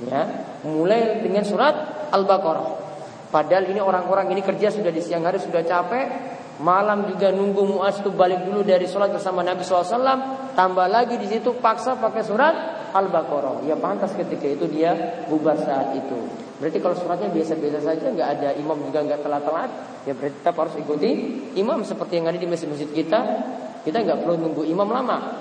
Ya, 0.00 0.22
mulai 0.66 1.20
dengan 1.20 1.44
surat 1.44 2.08
Al-Baqarah. 2.10 2.90
Padahal 3.30 3.70
ini 3.70 3.78
orang-orang 3.78 4.32
ini 4.34 4.42
kerja 4.42 4.72
sudah 4.72 4.90
di 4.90 5.04
siang 5.04 5.22
hari 5.22 5.38
sudah 5.38 5.62
capek, 5.62 6.06
malam 6.58 7.06
juga 7.06 7.30
nunggu 7.30 7.62
Muaz 7.62 8.02
itu 8.02 8.10
balik 8.10 8.42
dulu 8.42 8.66
dari 8.66 8.88
sholat 8.90 9.12
bersama 9.14 9.46
Nabi 9.46 9.62
SAW, 9.62 9.94
tambah 10.56 10.88
lagi 10.90 11.14
di 11.20 11.28
situ 11.30 11.54
paksa 11.62 12.00
pakai 12.00 12.24
surat 12.24 12.79
Al-Baqarah. 12.92 13.64
Ya 13.64 13.78
pantas 13.78 14.12
ketika 14.14 14.46
itu 14.46 14.66
dia 14.70 15.24
bubar 15.30 15.56
saat 15.58 15.94
itu. 15.96 16.18
Berarti 16.60 16.78
kalau 16.78 16.92
suratnya 16.92 17.32
biasa-biasa 17.32 17.80
saja, 17.80 18.06
nggak 18.12 18.28
ada 18.36 18.48
imam 18.60 18.76
juga 18.84 19.00
nggak 19.00 19.24
telat-telat, 19.24 19.70
ya 20.04 20.12
berarti 20.12 20.36
kita 20.44 20.52
harus 20.52 20.76
ikuti 20.76 21.10
imam 21.56 21.80
seperti 21.80 22.20
yang 22.20 22.28
ada 22.28 22.36
di 22.36 22.44
masjid-masjid 22.44 22.90
kita. 22.92 23.20
Kita 23.80 23.96
nggak 24.04 24.28
perlu 24.28 24.36
nunggu 24.36 24.68
imam 24.68 24.84
lama. 24.84 25.40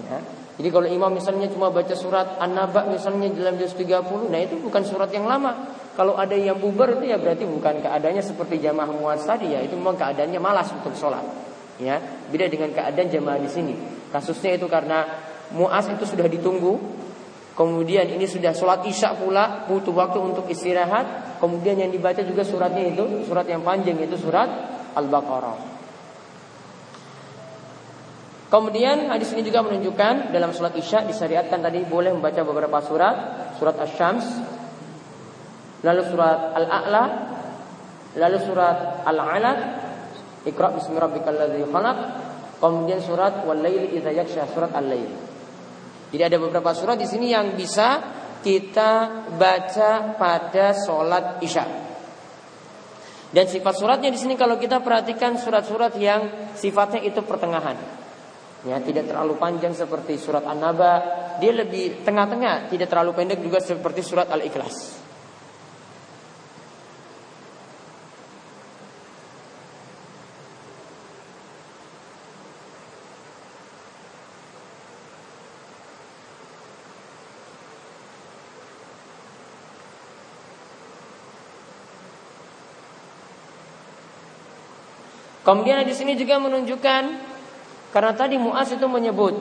Ya. 0.00 0.18
Jadi 0.54 0.68
kalau 0.70 0.88
imam 0.88 1.10
misalnya 1.12 1.50
cuma 1.50 1.68
baca 1.68 1.92
surat 1.92 2.38
An-Naba 2.38 2.86
misalnya 2.88 3.28
dalam 3.34 3.58
juz 3.58 3.74
30, 3.76 4.32
nah 4.32 4.40
itu 4.40 4.56
bukan 4.62 4.82
surat 4.86 5.10
yang 5.12 5.26
lama. 5.28 5.74
Kalau 5.98 6.16
ada 6.16 6.34
yang 6.34 6.58
bubar 6.58 6.96
itu 6.98 7.10
ya 7.10 7.18
berarti 7.18 7.44
bukan 7.44 7.82
keadaannya 7.82 8.22
seperti 8.22 8.62
jamaah 8.62 8.88
muaz 8.88 9.26
tadi 9.26 9.52
ya, 9.52 9.60
itu 9.60 9.74
memang 9.76 9.98
keadaannya 9.98 10.40
malas 10.40 10.70
untuk 10.72 10.94
sholat. 10.96 11.22
Ya, 11.76 11.98
beda 12.30 12.46
dengan 12.46 12.70
keadaan 12.70 13.10
jamaah 13.10 13.38
di 13.42 13.50
sini. 13.50 13.74
Kasusnya 14.14 14.54
itu 14.54 14.70
karena 14.70 15.02
Muas 15.52 15.84
itu 15.92 16.08
sudah 16.08 16.24
ditunggu. 16.24 16.80
Kemudian 17.54 18.10
ini 18.10 18.26
sudah 18.26 18.50
sholat 18.50 18.82
isya 18.88 19.14
pula 19.14 19.68
butuh 19.68 19.92
waktu 19.92 20.18
untuk 20.18 20.48
istirahat. 20.48 21.36
Kemudian 21.38 21.76
yang 21.76 21.92
dibaca 21.92 22.24
juga 22.24 22.40
suratnya 22.40 22.88
itu 22.88 23.28
surat 23.28 23.44
yang 23.44 23.60
panjang 23.60 24.00
itu 24.00 24.16
surat 24.16 24.48
Al-Baqarah. 24.96 25.74
Kemudian 28.54 29.10
hadis 29.10 29.34
ini 29.34 29.42
juga 29.42 29.66
menunjukkan 29.66 30.30
dalam 30.30 30.54
sholat 30.54 30.78
isya 30.78 31.02
disyariatkan 31.10 31.58
tadi 31.58 31.82
boleh 31.90 32.14
membaca 32.14 32.38
beberapa 32.46 32.78
surat, 32.86 33.50
surat 33.58 33.74
Asy-Syams, 33.82 34.26
lalu 35.82 36.02
surat 36.06 36.54
Al-A'la, 36.54 37.04
lalu 38.14 38.38
surat 38.46 39.02
Al-Alaq, 39.10 39.58
Iqra 40.46 40.70
bismi 40.70 41.02
rabbikal 41.02 41.34
ladzi 41.34 41.66
khalaq, 41.66 41.98
kemudian 42.62 43.02
surat 43.02 43.42
Wal-Laili 43.42 43.98
idza 43.98 44.14
yaghsha, 44.14 44.46
surat 44.54 44.70
Al-Lail. 44.70 45.33
Jadi 46.14 46.22
ada 46.30 46.38
beberapa 46.38 46.70
surat 46.70 46.94
di 46.94 47.10
sini 47.10 47.34
yang 47.34 47.58
bisa 47.58 47.98
kita 48.38 49.26
baca 49.34 50.14
pada 50.14 50.70
sholat 50.70 51.42
isya. 51.42 51.66
Dan 53.34 53.50
sifat 53.50 53.74
suratnya 53.74 54.14
di 54.14 54.18
sini 54.22 54.38
kalau 54.38 54.54
kita 54.54 54.78
perhatikan 54.78 55.34
surat-surat 55.34 55.90
yang 55.98 56.54
sifatnya 56.54 57.02
itu 57.02 57.18
pertengahan. 57.26 57.74
Ya, 58.62 58.78
tidak 58.78 59.10
terlalu 59.10 59.34
panjang 59.42 59.74
seperti 59.74 60.14
surat 60.14 60.46
An-Naba, 60.46 60.92
dia 61.42 61.50
lebih 61.50 62.06
tengah-tengah, 62.06 62.70
tidak 62.70 62.94
terlalu 62.94 63.10
pendek 63.18 63.42
juga 63.42 63.58
seperti 63.58 64.06
surat 64.06 64.30
Al-Ikhlas. 64.30 65.03
Kemudian 85.44 85.84
di 85.84 85.92
sini 85.92 86.16
juga 86.16 86.40
menunjukkan 86.40 87.02
karena 87.92 88.12
tadi 88.16 88.40
Muaz 88.40 88.72
itu 88.72 88.88
menyebut 88.88 89.36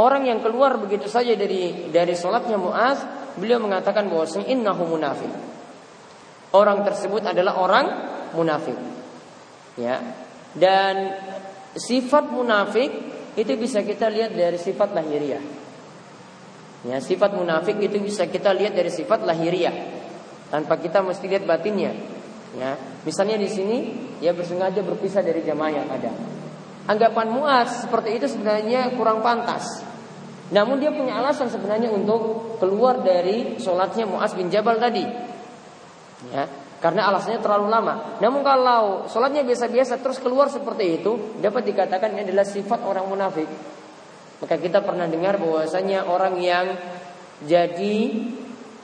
orang 0.00 0.24
yang 0.24 0.40
keluar 0.40 0.80
begitu 0.80 1.10
saja 1.10 1.36
dari 1.36 1.92
dari 1.92 2.14
sholatnya 2.16 2.56
Muaz, 2.56 3.02
beliau 3.36 3.60
mengatakan 3.60 4.08
bahwa 4.08 4.24
innahu 4.46 4.96
munafik. 4.96 5.28
Orang 6.50 6.82
tersebut 6.82 7.22
adalah 7.26 7.60
orang 7.60 7.86
munafik. 8.34 8.74
Ya. 9.78 10.02
Dan 10.50 11.14
sifat 11.78 12.30
munafik 12.30 12.90
itu 13.38 13.52
bisa 13.54 13.86
kita 13.86 14.10
lihat 14.10 14.34
dari 14.34 14.58
sifat 14.58 14.90
lahiriah. 14.90 15.42
Ya, 16.80 16.98
sifat 16.98 17.36
munafik 17.36 17.76
itu 17.78 18.00
bisa 18.00 18.26
kita 18.26 18.50
lihat 18.56 18.74
dari 18.74 18.90
sifat 18.90 19.22
lahiriah. 19.22 19.74
Tanpa 20.50 20.80
kita 20.80 21.04
mesti 21.04 21.28
lihat 21.30 21.44
batinnya. 21.46 21.94
Ya, 22.58 22.74
misalnya 23.06 23.38
di 23.38 23.46
sini 23.46 23.78
dia 24.18 24.34
bersengaja 24.34 24.82
berpisah 24.82 25.22
dari 25.22 25.46
jamaah 25.46 25.70
yang 25.70 25.86
ada. 25.86 26.10
Anggapan 26.90 27.30
Muaz 27.30 27.86
seperti 27.86 28.18
itu 28.18 28.26
sebenarnya 28.26 28.90
kurang 28.98 29.22
pantas. 29.22 29.86
Namun 30.50 30.82
dia 30.82 30.90
punya 30.90 31.14
alasan 31.22 31.46
sebenarnya 31.46 31.94
untuk 31.94 32.56
keluar 32.58 33.06
dari 33.06 33.62
sholatnya 33.62 34.10
Muaz 34.10 34.34
bin 34.34 34.50
Jabal 34.50 34.82
tadi. 34.82 35.06
Ya, 36.34 36.50
karena 36.82 37.06
alasannya 37.06 37.38
terlalu 37.38 37.70
lama. 37.70 38.18
Namun 38.18 38.42
kalau 38.42 39.06
sholatnya 39.06 39.46
biasa-biasa 39.46 40.02
terus 40.02 40.18
keluar 40.18 40.50
seperti 40.50 40.98
itu, 40.98 41.38
dapat 41.38 41.70
dikatakan 41.70 42.18
ini 42.18 42.26
adalah 42.26 42.48
sifat 42.48 42.82
orang 42.82 43.06
munafik. 43.06 43.46
Maka 44.40 44.56
kita 44.56 44.80
pernah 44.82 45.06
dengar 45.06 45.36
bahwasanya 45.36 46.08
orang 46.08 46.40
yang 46.40 46.66
jadi 47.44 47.96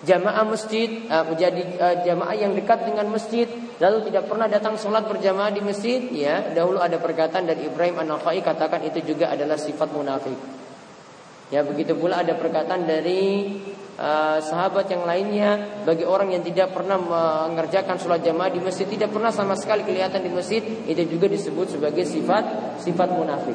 jamaah 0.05 0.45
masjid 0.45 1.09
uh, 1.09 1.25
menjadi 1.25 1.63
uh, 1.81 1.97
jamaah 2.05 2.37
yang 2.37 2.53
dekat 2.53 2.85
dengan 2.85 3.09
masjid 3.09 3.49
lalu 3.81 4.13
tidak 4.13 4.29
pernah 4.29 4.45
datang 4.49 4.77
sholat 4.77 5.09
berjamaah 5.09 5.49
di 5.53 5.65
masjid 5.65 6.05
ya. 6.13 6.53
Dahulu 6.53 6.83
ada 6.83 7.01
perkataan 7.01 7.49
dari 7.49 7.69
Ibrahim 7.69 8.05
An-Nakhai 8.05 8.45
katakan 8.45 8.85
itu 8.85 9.01
juga 9.15 9.33
adalah 9.33 9.57
sifat 9.57 9.89
munafik. 9.97 10.37
Ya 11.49 11.63
begitu 11.63 11.95
pula 11.95 12.27
ada 12.27 12.35
perkataan 12.35 12.91
dari 12.91 13.55
uh, 13.97 14.43
sahabat 14.43 14.91
yang 14.91 15.07
lainnya 15.07 15.81
bagi 15.87 16.03
orang 16.03 16.35
yang 16.35 16.43
tidak 16.43 16.75
pernah 16.75 16.99
mengerjakan 16.99 17.97
sholat 18.03 18.21
jamaah 18.27 18.51
di 18.51 18.59
masjid 18.59 18.85
tidak 18.85 19.15
pernah 19.15 19.31
sama 19.31 19.55
sekali 19.55 19.87
kelihatan 19.87 20.27
di 20.27 20.31
masjid 20.35 20.61
itu 20.61 21.03
juga 21.07 21.31
disebut 21.31 21.79
sebagai 21.79 22.03
sifat 22.03 22.77
sifat 22.83 23.09
munafik. 23.15 23.55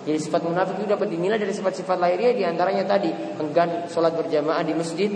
Jadi 0.00 0.16
sifat 0.16 0.42
munafik 0.48 0.80
itu 0.80 0.88
dapat 0.88 1.12
dinilai 1.12 1.36
dari 1.36 1.52
sifat-sifat 1.52 2.00
lahiriah 2.00 2.32
di 2.32 2.42
antaranya 2.48 2.88
tadi 2.88 3.12
enggan 3.36 3.84
sholat 3.86 4.16
berjamaah 4.16 4.64
di 4.64 4.72
masjid, 4.72 5.12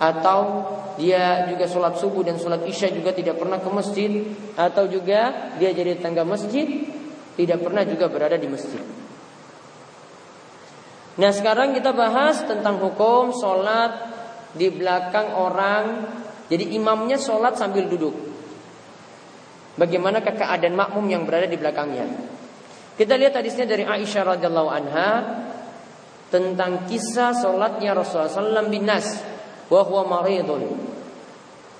atau 0.00 0.64
dia 0.96 1.44
juga 1.52 1.68
sholat 1.68 2.00
subuh 2.00 2.24
dan 2.24 2.40
sholat 2.40 2.64
isya 2.64 2.88
juga 2.88 3.12
tidak 3.12 3.36
pernah 3.36 3.60
ke 3.60 3.68
masjid 3.68 4.24
atau 4.56 4.88
juga 4.88 5.52
dia 5.60 5.76
jadi 5.76 6.00
tangga 6.00 6.24
masjid 6.24 6.88
tidak 7.36 7.60
pernah 7.60 7.84
juga 7.84 8.08
berada 8.08 8.40
di 8.40 8.48
masjid. 8.48 8.80
Nah 11.20 11.30
sekarang 11.36 11.76
kita 11.76 11.92
bahas 11.92 12.40
tentang 12.48 12.80
hukum 12.80 13.36
sholat 13.36 14.08
di 14.56 14.72
belakang 14.72 15.36
orang 15.36 15.84
jadi 16.48 16.64
imamnya 16.80 17.20
sholat 17.20 17.60
sambil 17.60 17.84
duduk. 17.84 18.16
Bagaimana 19.76 20.24
keadaan 20.24 20.74
makmum 20.74 21.06
yang 21.12 21.22
berada 21.28 21.46
di 21.46 21.60
belakangnya? 21.60 22.08
Kita 22.96 23.16
lihat 23.16 23.36
hadisnya 23.36 23.64
dari 23.64 23.84
Aisyah 23.84 24.36
radhiyallahu 24.36 24.68
anha 24.68 25.10
tentang 26.28 26.84
kisah 26.84 27.32
sholatnya 27.32 27.96
Rasulullah 27.96 28.28
SAW 28.28 28.68
bin 28.68 28.84
Nas 28.84 29.08
wa 29.70 29.80
huwa 29.86 30.02
maridun. 30.20 30.66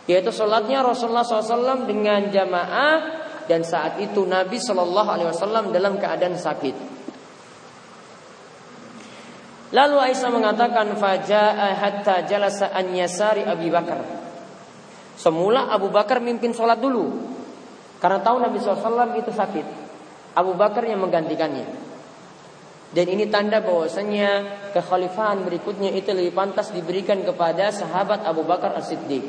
Yaitu 0.07 0.31
salatnya 0.31 0.83
Rasulullah 0.87 1.27
SAW 1.27 1.85
dengan 1.85 2.31
jamaah 2.31 3.21
dan 3.51 3.67
saat 3.67 3.99
itu 3.99 4.23
Nabi 4.27 4.63
Wasallam 4.63 5.75
dalam 5.75 5.99
keadaan 5.99 6.39
sakit. 6.39 7.03
Lalu 9.71 9.97
Aisyah 10.03 10.31
mengatakan 10.35 10.99
faja'a 10.99 11.79
hatta 11.79 12.27
jalasa 12.27 12.75
an 12.75 12.91
yasari 12.91 13.47
Abi 13.47 13.71
Bakar. 13.71 14.03
Semula 15.15 15.71
Abu 15.71 15.95
Bakar 15.95 16.19
mimpin 16.19 16.51
sholat 16.51 16.83
dulu. 16.83 17.31
Karena 18.03 18.19
tahu 18.19 18.43
Nabi 18.43 18.59
SAW 18.59 19.15
itu 19.15 19.31
sakit. 19.31 19.67
Abu 20.35 20.59
Bakar 20.59 20.83
yang 20.87 21.07
menggantikannya. 21.07 21.90
Dan 22.91 23.07
ini 23.07 23.31
tanda 23.31 23.63
bahwasanya 23.63 24.31
kekhalifahan 24.75 25.47
berikutnya 25.47 25.95
itu 25.95 26.11
lebih 26.11 26.35
pantas 26.35 26.75
diberikan 26.75 27.23
kepada 27.23 27.71
sahabat 27.71 28.27
Abu 28.27 28.43
Bakar 28.43 28.75
As-Siddiq. 28.75 29.23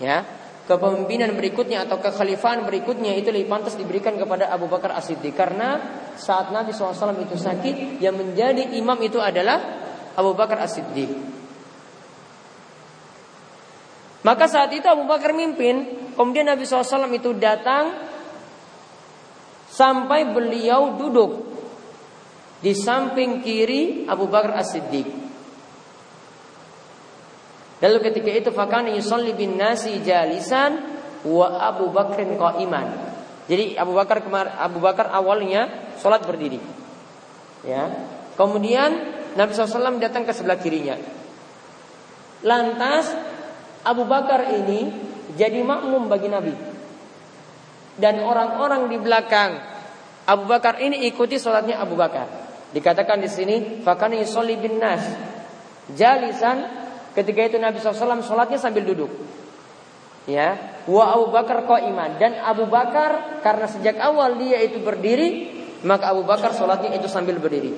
Ya, 0.00 0.24
kepemimpinan 0.64 1.36
berikutnya 1.36 1.84
atau 1.84 2.00
kekhalifahan 2.00 2.64
berikutnya 2.64 3.12
itu 3.12 3.28
lebih 3.28 3.52
pantas 3.52 3.76
diberikan 3.76 4.16
kepada 4.16 4.48
Abu 4.48 4.72
Bakar 4.72 4.96
As-Siddiq 4.96 5.36
karena 5.36 5.80
saat 6.16 6.48
Nabi 6.48 6.72
SAW 6.72 7.12
itu 7.20 7.36
sakit 7.36 8.00
yang 8.00 8.16
menjadi 8.16 8.72
imam 8.80 8.96
itu 9.04 9.20
adalah 9.20 9.60
Abu 10.16 10.32
Bakar 10.32 10.64
As-Siddiq. 10.64 11.12
Maka 14.24 14.44
saat 14.44 14.72
itu 14.76 14.84
Abu 14.84 15.04
Bakar 15.08 15.36
mimpin, 15.36 16.08
kemudian 16.16 16.48
Nabi 16.48 16.68
SAW 16.68 17.08
itu 17.12 17.32
datang 17.36 17.96
sampai 19.72 20.28
beliau 20.32 21.00
duduk 21.00 21.47
di 22.58 22.74
samping 22.74 23.40
kiri 23.42 24.06
Abu 24.10 24.26
Bakar 24.26 24.58
As-Siddiq. 24.58 25.06
Lalu 27.78 27.98
ketika 28.10 28.30
itu 28.34 28.50
fakana 28.50 28.90
yusalli 28.90 29.30
bin 29.38 29.54
nasi 29.54 30.02
jalisan 30.02 30.82
wa 31.22 31.62
Abu 31.62 31.94
Bakrin 31.94 32.34
qa'iman. 32.34 32.86
Jadi 33.46 33.78
Abu 33.78 33.94
Bakar 33.94 34.20
kemar 34.20 34.58
Abu 34.58 34.82
Bakar 34.82 35.14
awalnya 35.14 35.94
sholat 36.02 36.26
berdiri. 36.26 36.58
Ya. 37.62 37.86
Kemudian 38.34 39.18
Nabi 39.38 39.50
SAW 39.54 40.02
datang 40.02 40.26
ke 40.26 40.34
sebelah 40.34 40.58
kirinya. 40.58 40.98
Lantas 42.42 43.14
Abu 43.86 44.06
Bakar 44.06 44.50
ini 44.58 44.90
jadi 45.38 45.62
makmum 45.62 46.10
bagi 46.10 46.28
Nabi. 46.30 46.54
Dan 47.98 48.22
orang-orang 48.22 48.90
di 48.90 48.98
belakang 48.98 49.58
Abu 50.26 50.44
Bakar 50.46 50.78
ini 50.82 51.06
ikuti 51.06 51.38
sholatnya 51.38 51.82
Abu 51.82 51.98
Bakar. 51.98 52.37
Dikatakan 52.74 53.22
di 53.22 53.30
sini 53.32 53.56
fakana 53.80 54.20
yusalli 54.20 54.60
bin 54.60 54.76
nas 54.76 55.04
jalisan 55.96 56.78
Ketika 57.18 57.50
itu 57.50 57.58
Nabi 57.58 57.82
SAW 57.82 58.22
sholatnya 58.22 58.62
sambil 58.62 58.86
duduk. 58.86 59.10
Ya, 60.30 60.54
wa 60.86 61.10
Abu 61.10 61.34
Bakar 61.34 61.66
iman 61.66 62.14
dan 62.14 62.38
Abu 62.46 62.70
Bakar 62.70 63.42
karena 63.42 63.66
sejak 63.66 63.98
awal 63.98 64.38
dia 64.38 64.62
itu 64.62 64.78
berdiri, 64.78 65.50
maka 65.82 66.14
Abu 66.14 66.22
Bakar 66.22 66.54
sholatnya 66.54 66.94
itu 66.94 67.10
sambil 67.10 67.42
berdiri. 67.42 67.74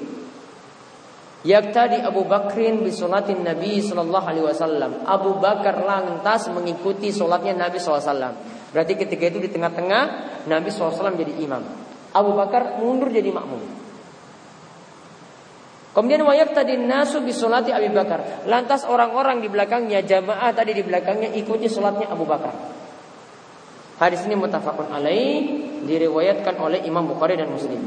Yaktadi 1.40 2.04
Abu 2.04 2.28
Bakrin 2.28 2.84
bisolatin 2.84 3.40
Nabi 3.40 3.80
Sallallahu 3.80 4.26
Alaihi 4.28 4.44
Wasallam. 4.44 5.08
Abu 5.08 5.40
Bakar 5.40 5.80
lantas 5.88 6.52
mengikuti 6.52 7.08
sholatnya 7.08 7.56
Nabi 7.56 7.80
SAW. 7.80 8.36
Berarti 8.76 8.92
ketika 8.92 9.24
itu 9.24 9.40
di 9.40 9.48
tengah-tengah 9.48 10.02
Nabi 10.44 10.68
SAW 10.68 11.16
jadi 11.16 11.32
imam. 11.40 11.64
Abu 12.12 12.36
Bakar 12.36 12.76
mundur 12.76 13.08
jadi 13.08 13.32
makmum. 13.32 13.79
Kemudian 16.00 16.24
wayak 16.24 16.56
tadi 16.56 16.80
nasu 16.80 17.20
bisolati 17.20 17.76
Abu 17.76 17.92
Bakar. 17.92 18.48
Lantas 18.48 18.88
orang-orang 18.88 19.44
di 19.44 19.52
belakangnya 19.52 20.00
jamaah 20.00 20.48
tadi 20.56 20.72
di 20.72 20.80
belakangnya 20.80 21.28
ikuti 21.36 21.68
solatnya 21.68 22.08
Abu 22.08 22.24
Bakar. 22.24 22.56
Hadis 24.00 24.24
ini 24.24 24.32
mutafakun 24.32 24.88
alaih 24.88 25.60
diriwayatkan 25.84 26.56
oleh 26.56 26.88
Imam 26.88 27.04
Bukhari 27.04 27.36
dan 27.36 27.52
Muslim. 27.52 27.84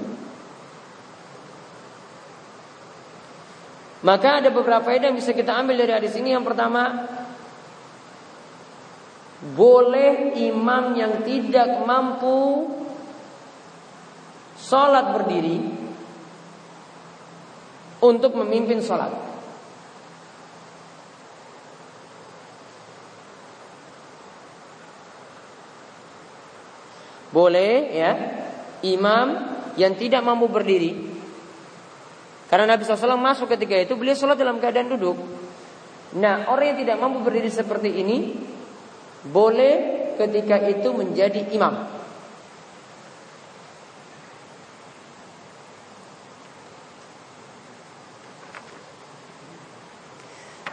Maka 4.05 4.45
ada 4.45 4.53
beberapa 4.53 4.85
faedah 4.85 5.09
yang 5.09 5.17
bisa 5.17 5.33
kita 5.33 5.57
ambil 5.57 5.81
dari 5.81 5.97
hadis 5.97 6.13
ini. 6.13 6.37
Yang 6.37 6.53
pertama, 6.53 7.09
boleh 9.57 10.37
imam 10.37 10.93
yang 10.93 11.25
tidak 11.25 11.81
mampu 11.81 12.69
sholat 14.61 15.17
berdiri 15.17 15.82
untuk 18.03 18.35
memimpin 18.35 18.83
sholat. 18.83 19.15
Boleh 27.33 27.73
ya 27.95 28.11
imam 28.85 29.27
yang 29.79 29.97
tidak 29.97 30.21
mampu 30.21 30.45
berdiri 30.51 30.93
karena 32.53 32.77
Nabi 32.77 32.85
SAW 32.85 33.17
masuk 33.17 33.49
ketika 33.49 33.73
itu 33.73 33.97
beliau 33.97 34.13
sholat 34.13 34.37
dalam 34.37 34.61
keadaan 34.61 34.93
duduk. 34.93 35.17
Nah 36.21 36.45
orang 36.53 36.77
yang 36.77 36.79
tidak 36.85 37.01
mampu 37.01 37.25
berdiri 37.25 37.49
seperti 37.49 37.89
ini 37.89 38.37
boleh 39.25 39.73
ketika 40.21 40.61
itu 40.69 40.93
menjadi 40.93 41.49
imam. 41.49 42.02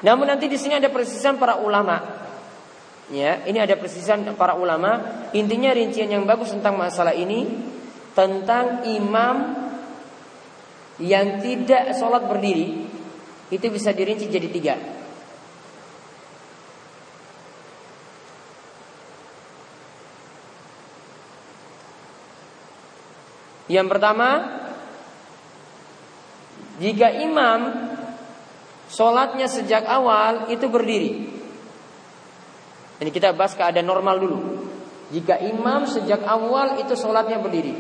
Namun 0.01 0.27
nanti 0.33 0.49
di 0.49 0.57
sini 0.57 0.81
ada 0.81 0.89
persisian 0.89 1.37
para 1.37 1.61
ulama. 1.61 2.01
Ya, 3.11 3.43
ini 3.45 3.59
ada 3.59 3.77
persisian 3.77 4.23
para 4.39 4.57
ulama. 4.57 5.27
Intinya 5.37 5.75
rincian 5.75 6.09
yang 6.09 6.25
bagus 6.25 6.55
tentang 6.55 6.79
masalah 6.79 7.13
ini 7.13 7.47
tentang 8.15 8.85
imam 8.87 9.37
yang 11.01 11.41
tidak 11.41 11.97
sholat 11.97 12.29
berdiri 12.29 12.91
itu 13.51 13.67
bisa 13.73 13.91
dirinci 13.91 14.31
jadi 14.31 14.49
tiga. 14.51 14.75
Yang 23.71 23.87
pertama, 23.87 24.29
jika 26.83 27.15
imam 27.23 27.90
Sholatnya 28.91 29.47
sejak 29.47 29.87
awal 29.87 30.51
itu 30.51 30.67
berdiri. 30.67 31.31
Ini 32.99 33.11
kita 33.15 33.31
bahas 33.33 33.55
keadaan 33.55 33.87
normal 33.87 34.19
dulu. 34.19 34.39
Jika 35.15 35.39
imam 35.39 35.87
sejak 35.87 36.27
awal 36.27 36.83
itu 36.83 36.99
sholatnya 36.99 37.39
berdiri. 37.39 37.75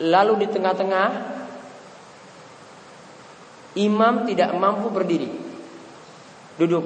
Lalu 0.00 0.32
di 0.44 0.46
tengah-tengah 0.48 1.08
imam 3.80 4.14
tidak 4.28 4.52
mampu 4.56 4.88
berdiri. 4.92 5.28
Duduk. 6.60 6.84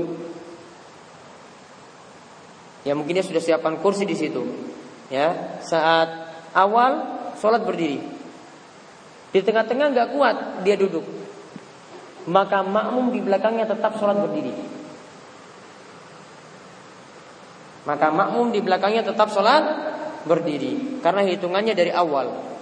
Ya 2.86 2.94
mungkin 2.94 3.16
dia 3.16 3.26
sudah 3.26 3.42
siapkan 3.42 3.78
kursi 3.82 4.06
di 4.06 4.14
situ. 4.14 4.42
Ya, 5.12 5.60
saat 5.60 6.23
awal 6.54 6.92
sholat 7.36 7.66
berdiri. 7.66 8.00
Di 9.34 9.42
tengah-tengah 9.42 9.90
nggak 9.90 10.08
kuat 10.14 10.36
dia 10.62 10.78
duduk. 10.78 11.02
Maka 12.30 12.64
makmum 12.64 13.12
di 13.12 13.20
belakangnya 13.20 13.68
tetap 13.68 13.98
sholat 13.98 14.16
berdiri. 14.16 14.54
Maka 17.84 18.08
makmum 18.08 18.48
di 18.48 18.64
belakangnya 18.64 19.04
tetap 19.04 19.28
sholat 19.34 19.64
berdiri. 20.24 21.02
Karena 21.04 21.20
hitungannya 21.26 21.74
dari 21.76 21.92
awal. 21.92 22.54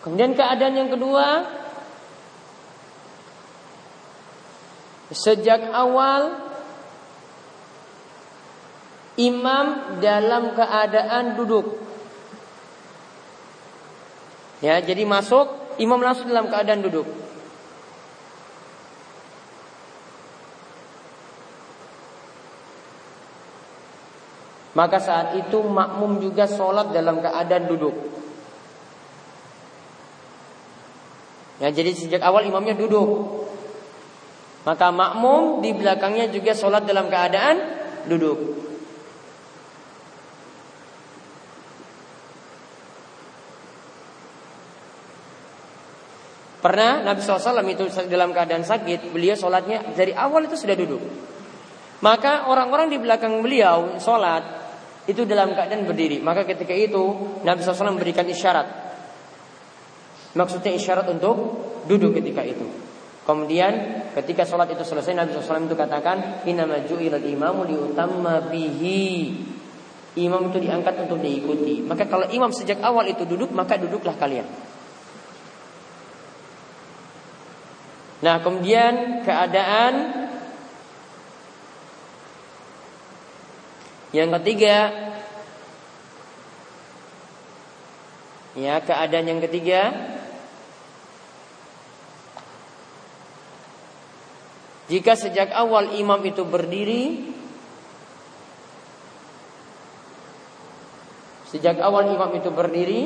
Kemudian 0.00 0.32
keadaan 0.32 0.74
yang 0.74 0.90
kedua 0.90 1.59
Sejak 5.10 5.74
awal 5.74 6.38
imam 9.18 9.98
dalam 9.98 10.54
keadaan 10.54 11.34
duduk. 11.34 11.76
Ya, 14.62 14.78
jadi 14.78 15.02
masuk 15.02 15.50
imam 15.82 15.98
langsung 15.98 16.30
dalam 16.30 16.46
keadaan 16.46 16.84
duduk. 16.84 17.08
Maka 24.70 25.02
saat 25.02 25.34
itu 25.34 25.58
makmum 25.66 26.22
juga 26.22 26.46
sholat 26.46 26.94
dalam 26.94 27.18
keadaan 27.18 27.66
duduk. 27.66 27.96
Ya, 31.58 31.68
jadi 31.74 31.90
sejak 31.92 32.22
awal 32.22 32.46
imamnya 32.46 32.78
duduk. 32.78 33.49
Maka 34.60 34.92
makmum 34.92 35.64
di 35.64 35.72
belakangnya 35.72 36.28
juga 36.28 36.52
sholat 36.52 36.84
dalam 36.84 37.08
keadaan 37.08 37.56
duduk. 38.04 38.38
Pernah 46.60 47.00
Nabi 47.00 47.24
SAW 47.24 47.64
itu 47.72 47.88
dalam 48.04 48.36
keadaan 48.36 48.60
sakit, 48.68 49.16
beliau 49.16 49.32
sholatnya 49.32 49.96
dari 49.96 50.12
awal 50.12 50.44
itu 50.44 50.60
sudah 50.60 50.76
duduk. 50.76 51.00
Maka 52.04 52.52
orang-orang 52.52 52.92
di 52.92 53.00
belakang 53.00 53.40
beliau 53.40 53.96
sholat 53.96 54.44
itu 55.08 55.24
dalam 55.24 55.56
keadaan 55.56 55.88
berdiri. 55.88 56.20
Maka 56.20 56.44
ketika 56.44 56.76
itu 56.76 57.00
Nabi 57.48 57.64
SAW 57.64 57.96
memberikan 57.96 58.28
isyarat. 58.28 58.68
Maksudnya 60.36 60.76
isyarat 60.76 61.08
untuk 61.08 61.36
duduk 61.88 62.20
ketika 62.20 62.44
itu. 62.44 62.89
Kemudian 63.20 64.02
ketika 64.16 64.48
sholat 64.48 64.72
itu 64.72 64.80
selesai 64.80 65.12
Nabi 65.12 65.36
SAW 65.36 65.68
itu 65.68 65.76
katakan 65.76 66.42
Inama 66.48 66.80
ju'ilal 66.82 67.22
imamu 67.22 67.68
liutamma 67.68 68.48
bihi. 68.48 69.36
Imam 70.18 70.50
itu 70.50 70.58
diangkat 70.58 71.06
untuk 71.06 71.22
diikuti. 71.22 71.86
Maka 71.86 72.08
kalau 72.10 72.26
imam 72.26 72.50
sejak 72.50 72.82
awal 72.82 73.06
itu 73.06 73.22
duduk 73.22 73.54
Maka 73.54 73.78
duduklah 73.78 74.16
kalian. 74.18 74.48
Nah 78.20 78.36
kemudian 78.42 79.22
keadaan 79.24 79.92
Yang 84.10 84.30
ketiga 84.40 84.76
Ya 88.58 88.82
keadaan 88.82 89.30
yang 89.30 89.40
ketiga 89.44 89.94
Jika 94.90 95.14
sejak 95.14 95.54
awal 95.54 95.94
imam 95.94 96.18
itu 96.26 96.42
berdiri 96.42 97.30
Sejak 101.46 101.78
awal 101.78 102.10
imam 102.10 102.30
itu 102.34 102.50
berdiri 102.50 103.02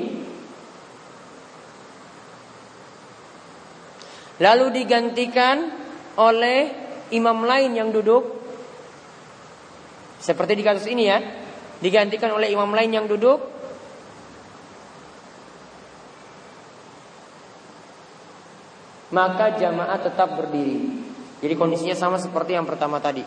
Lalu 4.40 4.66
digantikan 4.80 5.70
oleh 6.18 6.72
imam 7.14 7.46
lain 7.46 7.70
yang 7.70 7.94
duduk. 7.94 8.34
Seperti 10.18 10.58
di 10.58 10.64
kasus 10.64 10.88
ini 10.90 11.04
ya 11.06 11.20
Digantikan 11.78 12.32
oleh 12.32 12.48
imam 12.48 12.72
lain 12.72 12.90
yang 12.96 13.06
duduk. 13.06 13.44
Maka 19.12 19.60
jamaah 19.60 20.00
tetap 20.00 20.34
berdiri 20.34 21.03
jadi 21.44 21.60
kondisinya 21.60 21.92
sama 21.92 22.16
seperti 22.16 22.56
yang 22.56 22.64
pertama 22.64 22.96
tadi. 23.04 23.20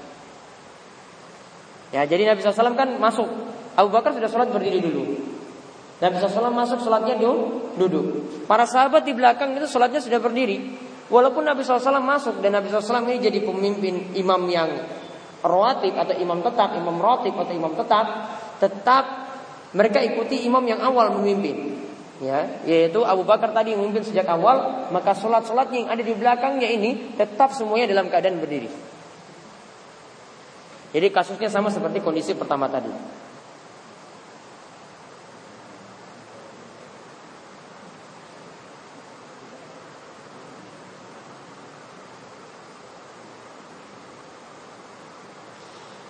Ya, 1.94 2.02
jadi 2.02 2.34
Nabi 2.34 2.42
SAW 2.42 2.74
kan 2.74 2.98
masuk. 2.98 3.30
Abu 3.78 3.94
Bakar 3.94 4.18
sudah 4.18 4.26
sholat 4.26 4.50
berdiri 4.50 4.82
dulu. 4.82 5.06
Nabi 6.02 6.18
SAW 6.18 6.50
masuk 6.50 6.82
sholatnya 6.82 7.14
duduk. 7.78 8.06
Para 8.50 8.66
sahabat 8.66 9.06
di 9.06 9.14
belakang 9.14 9.54
itu 9.54 9.70
sholatnya 9.70 10.02
sudah 10.02 10.18
berdiri. 10.18 10.58
Walaupun 11.14 11.46
Nabi 11.46 11.62
SAW 11.62 12.02
masuk 12.02 12.42
dan 12.42 12.58
Nabi 12.58 12.74
SAW 12.74 13.06
ini 13.06 13.22
jadi 13.22 13.40
pemimpin 13.46 14.18
imam 14.18 14.42
yang 14.50 14.70
rawatib 15.46 15.94
atau 15.94 16.18
imam 16.18 16.42
tetap, 16.42 16.74
imam 16.74 16.98
rotib 16.98 17.38
atau 17.38 17.54
imam 17.54 17.78
tetap, 17.78 18.06
tetap 18.58 19.06
mereka 19.78 20.02
ikuti 20.02 20.42
imam 20.50 20.66
yang 20.66 20.82
awal 20.82 21.14
memimpin 21.22 21.87
ya 22.18 22.66
yaitu 22.66 23.06
Abu 23.06 23.22
Bakar 23.22 23.54
tadi 23.54 23.78
memimpin 23.78 24.02
sejak 24.02 24.26
awal 24.26 24.90
maka 24.90 25.14
sholat-sholat 25.14 25.70
yang 25.70 25.86
ada 25.90 26.02
di 26.02 26.14
belakangnya 26.18 26.70
ini 26.70 27.14
tetap 27.14 27.54
semuanya 27.54 27.94
dalam 27.94 28.10
keadaan 28.10 28.42
berdiri. 28.42 28.70
Jadi 30.96 31.08
kasusnya 31.14 31.52
sama 31.52 31.70
seperti 31.70 32.02
kondisi 32.02 32.34
pertama 32.34 32.66
tadi. 32.72 32.90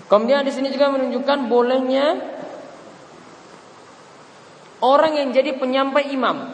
Kemudian 0.08 0.48
di 0.48 0.56
sini 0.56 0.72
juga 0.72 0.88
menunjukkan 0.88 1.52
bolehnya 1.52 2.37
Orang 4.78 5.18
yang 5.18 5.34
jadi 5.34 5.58
penyampai 5.58 6.14
imam. 6.14 6.54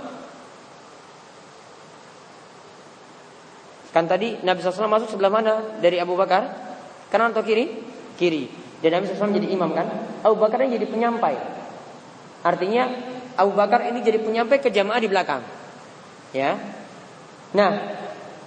Kan 3.93 4.09
tadi 4.09 4.41
Nabi 4.41 4.63
SAW 4.63 4.89
masuk 4.89 5.13
sebelah 5.13 5.29
mana 5.29 5.53
dari 5.77 6.01
Abu 6.01 6.17
Bakar? 6.17 6.49
Kanan 7.13 7.29
atau 7.29 7.45
kiri? 7.45 7.69
Kiri. 8.17 8.49
Dan 8.81 8.97
Nabi 8.97 9.05
SAW 9.05 9.37
jadi 9.37 9.53
imam 9.53 9.69
kan? 9.75 9.85
Abu 10.25 10.39
Bakar 10.41 10.65
yang 10.65 10.73
jadi 10.73 10.87
penyampai. 10.89 11.35
Artinya 12.41 12.89
Abu 13.37 13.53
Bakar 13.53 13.85
ini 13.85 14.01
jadi 14.01 14.17
penyampai 14.17 14.57
ke 14.57 14.73
jamaah 14.73 14.97
di 14.97 15.09
belakang. 15.11 15.45
Ya. 16.33 16.57
Nah, 17.53 17.71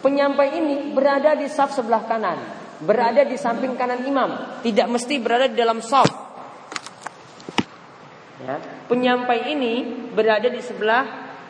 penyampai 0.03 0.59
ini 0.59 0.91
berada 0.91 1.39
di 1.39 1.47
saf 1.47 1.71
sebelah 1.71 2.03
kanan, 2.11 2.43
berada 2.83 3.23
di 3.23 3.39
samping 3.39 3.79
kanan 3.79 4.03
imam, 4.03 4.61
tidak 4.67 4.91
mesti 4.91 5.15
berada 5.23 5.47
di 5.47 5.55
dalam 5.55 5.79
saf. 5.79 6.26
Ya. 8.87 8.93
Penyampai 8.95 9.51
ini 9.51 9.75
berada 10.15 10.47
di 10.47 10.63
sebelah 10.63 11.05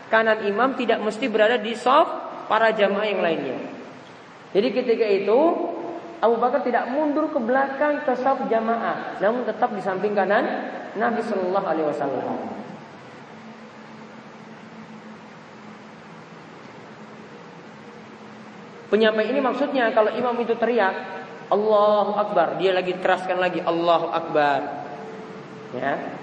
kanan 0.09 0.49
imam 0.49 0.73
tidak 0.73 1.05
mesti 1.05 1.29
berada 1.29 1.61
di 1.61 1.77
soft 1.77 2.49
para 2.49 2.73
jamaah 2.73 3.05
yang 3.05 3.21
lainnya. 3.21 3.59
Jadi 4.57 4.69
ketika 4.73 5.05
itu 5.05 5.39
Abu 6.17 6.41
Bakar 6.41 6.65
tidak 6.65 6.89
mundur 6.89 7.29
ke 7.29 7.37
belakang 7.37 8.09
ke 8.09 8.17
saf 8.17 8.41
jamaah, 8.49 9.21
namun 9.21 9.45
tetap 9.45 9.69
di 9.77 9.85
samping 9.85 10.17
kanan 10.17 10.49
Nabi 10.97 11.21
Shallallahu 11.21 11.67
Alaihi 11.69 11.89
Wasallam. 11.93 12.25
Penyampai 18.89 19.29
ini 19.29 19.45
maksudnya 19.45 19.93
kalau 19.93 20.09
imam 20.15 20.41
itu 20.41 20.57
teriak 20.57 20.95
Allahu 21.53 22.17
Akbar, 22.17 22.57
dia 22.57 22.73
lagi 22.73 22.97
keraskan 22.97 23.37
lagi 23.37 23.61
Allahu 23.61 24.09
Akbar. 24.09 24.89
Ya, 25.77 26.16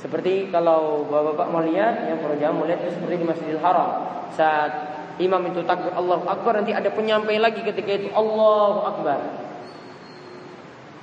seperti 0.00 0.48
kalau 0.48 1.04
bapak-bapak 1.12 1.46
mau 1.52 1.60
lihat, 1.60 2.08
yang 2.08 2.24
para 2.24 2.32
jamaah 2.40 2.56
mau 2.56 2.64
lihat 2.64 2.80
itu 2.80 2.96
seperti 2.96 3.20
di 3.20 3.26
Masjidil 3.28 3.60
Haram. 3.60 3.90
Saat 4.32 4.72
imam 5.20 5.44
itu 5.52 5.60
takbir 5.68 5.92
Allahu 5.92 6.24
Akbar 6.24 6.56
nanti 6.56 6.72
ada 6.72 6.88
penyampai 6.88 7.36
lagi 7.36 7.60
ketika 7.60 8.00
itu 8.00 8.08
Allahu 8.16 8.80
Akbar. 8.88 9.20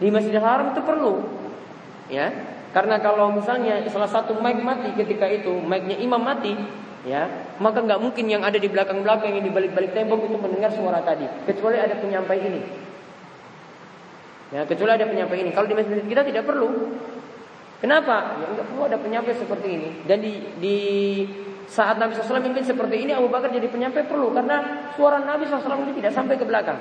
Di 0.01 0.10
Masjidil 0.10 0.41
Haram 0.41 0.73
itu 0.73 0.81
perlu. 0.81 1.13
Ya. 2.10 2.33
Karena 2.73 2.97
kalau 2.97 3.38
misalnya 3.38 3.86
salah 3.89 4.10
satu 4.10 4.38
mic 4.41 4.57
mati 4.65 4.89
ketika 4.97 5.29
itu, 5.29 5.62
mic-nya 5.62 5.97
imam 6.01 6.21
mati, 6.21 6.57
ya, 7.05 7.25
maka 7.62 7.81
nggak 7.81 8.01
mungkin 8.01 8.25
yang 8.29 8.41
ada 8.45 8.57
di 8.57 8.69
belakang-belakang 8.69 9.33
yang 9.33 9.45
di 9.45 9.53
balik-balik 9.53 9.93
tembok 9.93 10.25
itu 10.25 10.38
mendengar 10.38 10.69
suara 10.73 11.01
tadi, 11.01 11.25
kecuali 11.45 11.77
ada 11.81 11.97
penyampai 11.97 12.38
ini. 12.38 12.62
Ya, 14.53 14.62
kecuali 14.65 14.91
ada 14.93 15.05
penyampai 15.05 15.38
ini. 15.41 15.51
Kalau 15.53 15.67
di 15.69 15.75
masjid 15.75 16.01
kita 16.05 16.21
tidak 16.21 16.43
perlu. 16.45 16.69
Kenapa? 17.77 18.41
Ya 18.41 18.45
enggak 18.49 18.67
perlu 18.73 18.83
ada 18.89 18.97
penyampai 18.97 19.33
seperti 19.37 19.67
ini. 19.69 19.89
Dan 20.09 20.17
di, 20.25 20.33
di 20.57 20.77
saat 21.69 22.01
Nabi 22.01 22.17
SAW 22.17 22.41
memimpin 22.41 22.65
seperti 22.65 23.05
ini, 23.05 23.11
Abu 23.13 23.29
Bakar 23.29 23.53
jadi 23.53 23.69
penyampai 23.69 24.07
perlu 24.09 24.33
karena 24.33 24.89
suara 24.97 25.21
Nabi 25.21 25.45
SAW 25.45 25.85
ini 25.85 25.93
tidak 26.01 26.15
sampai 26.17 26.35
ke 26.39 26.45
belakang. 26.47 26.79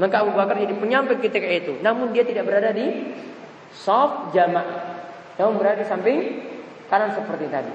Maka 0.00 0.26
Abu 0.26 0.32
Bakar 0.34 0.58
jadi 0.58 0.74
penyampai 0.74 1.20
ketika 1.22 1.46
itu. 1.46 1.78
Namun 1.84 2.10
dia 2.10 2.26
tidak 2.26 2.48
berada 2.48 2.74
di 2.74 3.14
soft 3.70 4.34
jamaah. 4.34 5.06
Namun 5.38 5.54
berada 5.60 5.84
di 5.84 5.86
samping 5.86 6.18
kanan 6.90 7.14
seperti 7.14 7.46
tadi. 7.46 7.74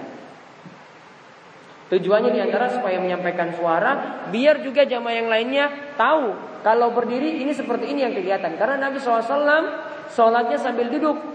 Tujuannya 1.86 2.34
di 2.34 2.42
antara 2.42 2.66
supaya 2.74 2.98
menyampaikan 2.98 3.54
suara, 3.54 4.26
biar 4.34 4.66
juga 4.66 4.90
jamaah 4.90 5.16
yang 5.22 5.30
lainnya 5.30 5.94
tahu 5.94 6.34
kalau 6.66 6.90
berdiri 6.98 7.46
ini 7.46 7.54
seperti 7.54 7.94
ini 7.94 8.02
yang 8.02 8.14
kelihatan. 8.18 8.58
Karena 8.58 8.90
Nabi 8.90 8.98
SAW 8.98 9.70
sholatnya 10.10 10.58
sambil 10.58 10.90
duduk, 10.90 11.35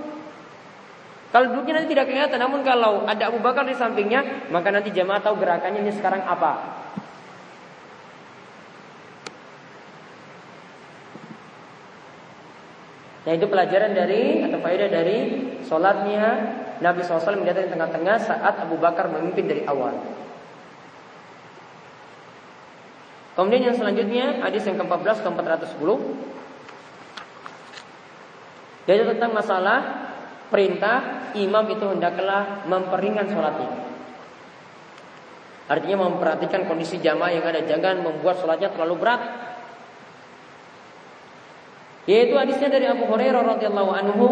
kalau 1.31 1.47
duduknya 1.55 1.79
nanti 1.79 1.95
tidak 1.95 2.11
kelihatan, 2.11 2.43
namun 2.43 2.67
kalau 2.67 3.07
ada 3.07 3.31
Abu 3.31 3.39
Bakar 3.39 3.63
di 3.63 3.79
sampingnya, 3.79 4.51
maka 4.51 4.75
nanti 4.75 4.91
jamaah 4.91 5.23
tahu 5.23 5.39
gerakannya 5.39 5.87
ini 5.87 5.95
sekarang 5.95 6.27
apa. 6.27 6.83
Nah 13.31 13.33
itu 13.39 13.47
pelajaran 13.47 13.95
dari 13.95 14.43
atau 14.43 14.59
faedah 14.59 14.91
dari 14.91 15.19
sholatnya 15.63 16.27
Nabi 16.83 17.07
SAW 17.07 17.39
menjadi 17.39 17.71
di 17.71 17.79
tengah-tengah 17.79 18.17
saat 18.19 18.67
Abu 18.67 18.75
Bakar 18.83 19.07
memimpin 19.07 19.47
dari 19.47 19.63
awal. 19.71 19.95
Kemudian 23.39 23.71
yang 23.71 23.77
selanjutnya 23.79 24.43
hadis 24.43 24.67
yang 24.67 24.83
ke-14 24.83 25.23
ke-410 25.23 25.89
yaitu 28.91 29.05
tentang 29.15 29.31
masalah 29.31 30.10
perintah 30.51 31.31
imam 31.39 31.65
itu 31.71 31.87
hendaklah 31.87 32.67
memperingan 32.67 33.31
sholatnya. 33.31 33.71
Artinya 35.71 36.11
memperhatikan 36.11 36.67
kondisi 36.67 36.99
jamaah 36.99 37.31
yang 37.31 37.47
ada, 37.47 37.63
jangan 37.63 38.03
membuat 38.03 38.43
sholatnya 38.43 38.75
terlalu 38.75 38.99
berat. 38.99 39.23
Yaitu 42.11 42.35
hadisnya 42.35 42.67
dari 42.75 42.91
Abu 42.91 43.07
Hurairah 43.07 43.55
radhiyallahu 43.55 43.93
anhu, 43.95 44.29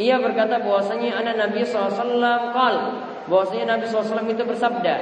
ia 0.00 0.16
berkata 0.16 0.64
bahwasanya 0.64 1.20
anak 1.20 1.36
Nabi 1.36 1.60
SAW 1.68 2.56
kal, 2.56 2.74
bahwasanya 3.28 3.76
Nabi 3.76 3.84
SAW 3.84 4.24
itu 4.24 4.48
bersabda, 4.48 4.94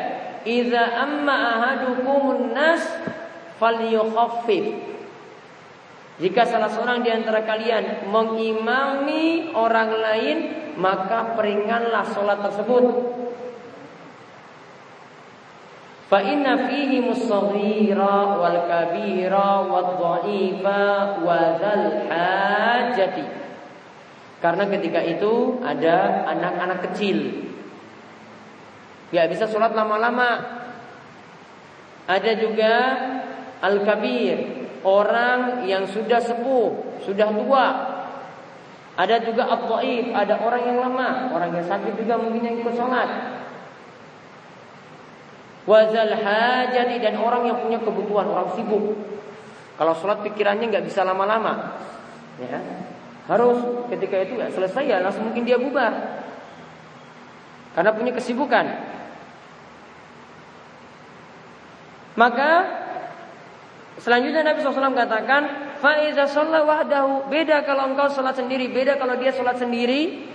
"Idza 0.42 0.82
amma 0.98 1.36
ahadukumun 1.54 2.50
nas 2.50 2.82
falyukhaffif." 3.62 4.95
Jika 6.16 6.48
salah 6.48 6.72
seorang 6.72 7.04
di 7.04 7.12
antara 7.12 7.44
kalian 7.44 8.08
mengimami 8.08 9.52
orang 9.52 9.90
lain, 10.00 10.36
maka 10.80 11.36
peringanlah 11.36 12.08
sholat 12.08 12.40
tersebut. 12.40 12.84
Fa 16.08 16.22
inna 16.24 16.70
fihi 16.70 17.04
musaghira 17.04 18.40
wal 18.40 18.60
kabira 18.64 19.68
wal 19.68 19.90
dha'ifa 20.00 20.82
wa 21.20 21.38
hajati. 22.08 23.26
Karena 24.40 24.64
ketika 24.72 25.04
itu 25.04 25.60
ada 25.60 26.24
anak-anak 26.32 26.78
kecil. 26.88 27.44
Ya 29.12 29.28
bisa 29.28 29.44
sholat 29.44 29.76
lama-lama. 29.76 30.64
Ada 32.06 32.38
juga 32.38 32.74
al-kabir, 33.60 34.55
orang 34.86 35.66
yang 35.66 35.82
sudah 35.90 36.22
sepuh, 36.22 37.02
sudah 37.02 37.28
tua. 37.34 37.66
Ada 38.96 39.20
juga 39.28 39.44
at 39.50 39.60
ada 39.68 40.34
orang 40.40 40.62
yang 40.64 40.78
lemah, 40.80 41.28
orang 41.34 41.52
yang 41.52 41.66
sakit 41.68 42.00
juga 42.00 42.16
mungkin 42.16 42.40
yang 42.46 42.56
ikut 42.62 42.72
sholat. 42.78 43.10
Wazal 45.66 46.14
hajati 46.16 46.96
dan 47.02 47.18
orang 47.20 47.50
yang 47.50 47.58
punya 47.60 47.82
kebutuhan, 47.82 48.24
orang 48.30 48.54
sibuk. 48.54 48.96
Kalau 49.76 49.92
sholat 49.98 50.24
pikirannya 50.24 50.72
nggak 50.72 50.86
bisa 50.88 51.04
lama-lama, 51.04 51.76
ya 52.40 52.56
harus 53.26 53.58
ketika 53.90 54.22
itu 54.22 54.38
ya 54.38 54.46
selesai 54.54 54.86
ya 54.86 55.02
langsung 55.02 55.26
mungkin 55.26 55.42
dia 55.42 55.58
bubar 55.58 56.22
karena 57.74 57.90
punya 57.92 58.14
kesibukan. 58.16 58.64
Maka 62.16 62.50
Selanjutnya 63.96 64.44
Nabi 64.44 64.60
SAW 64.60 64.92
katakan, 64.92 65.42
Faiza 65.80 66.28
sholat 66.28 66.64
wahdahu. 66.64 67.28
Beda 67.32 67.64
kalau 67.64 67.92
engkau 67.92 68.08
sholat 68.12 68.36
sendiri, 68.36 68.68
beda 68.68 68.96
kalau 69.00 69.16
dia 69.16 69.32
sholat 69.32 69.56
sendiri. 69.60 70.28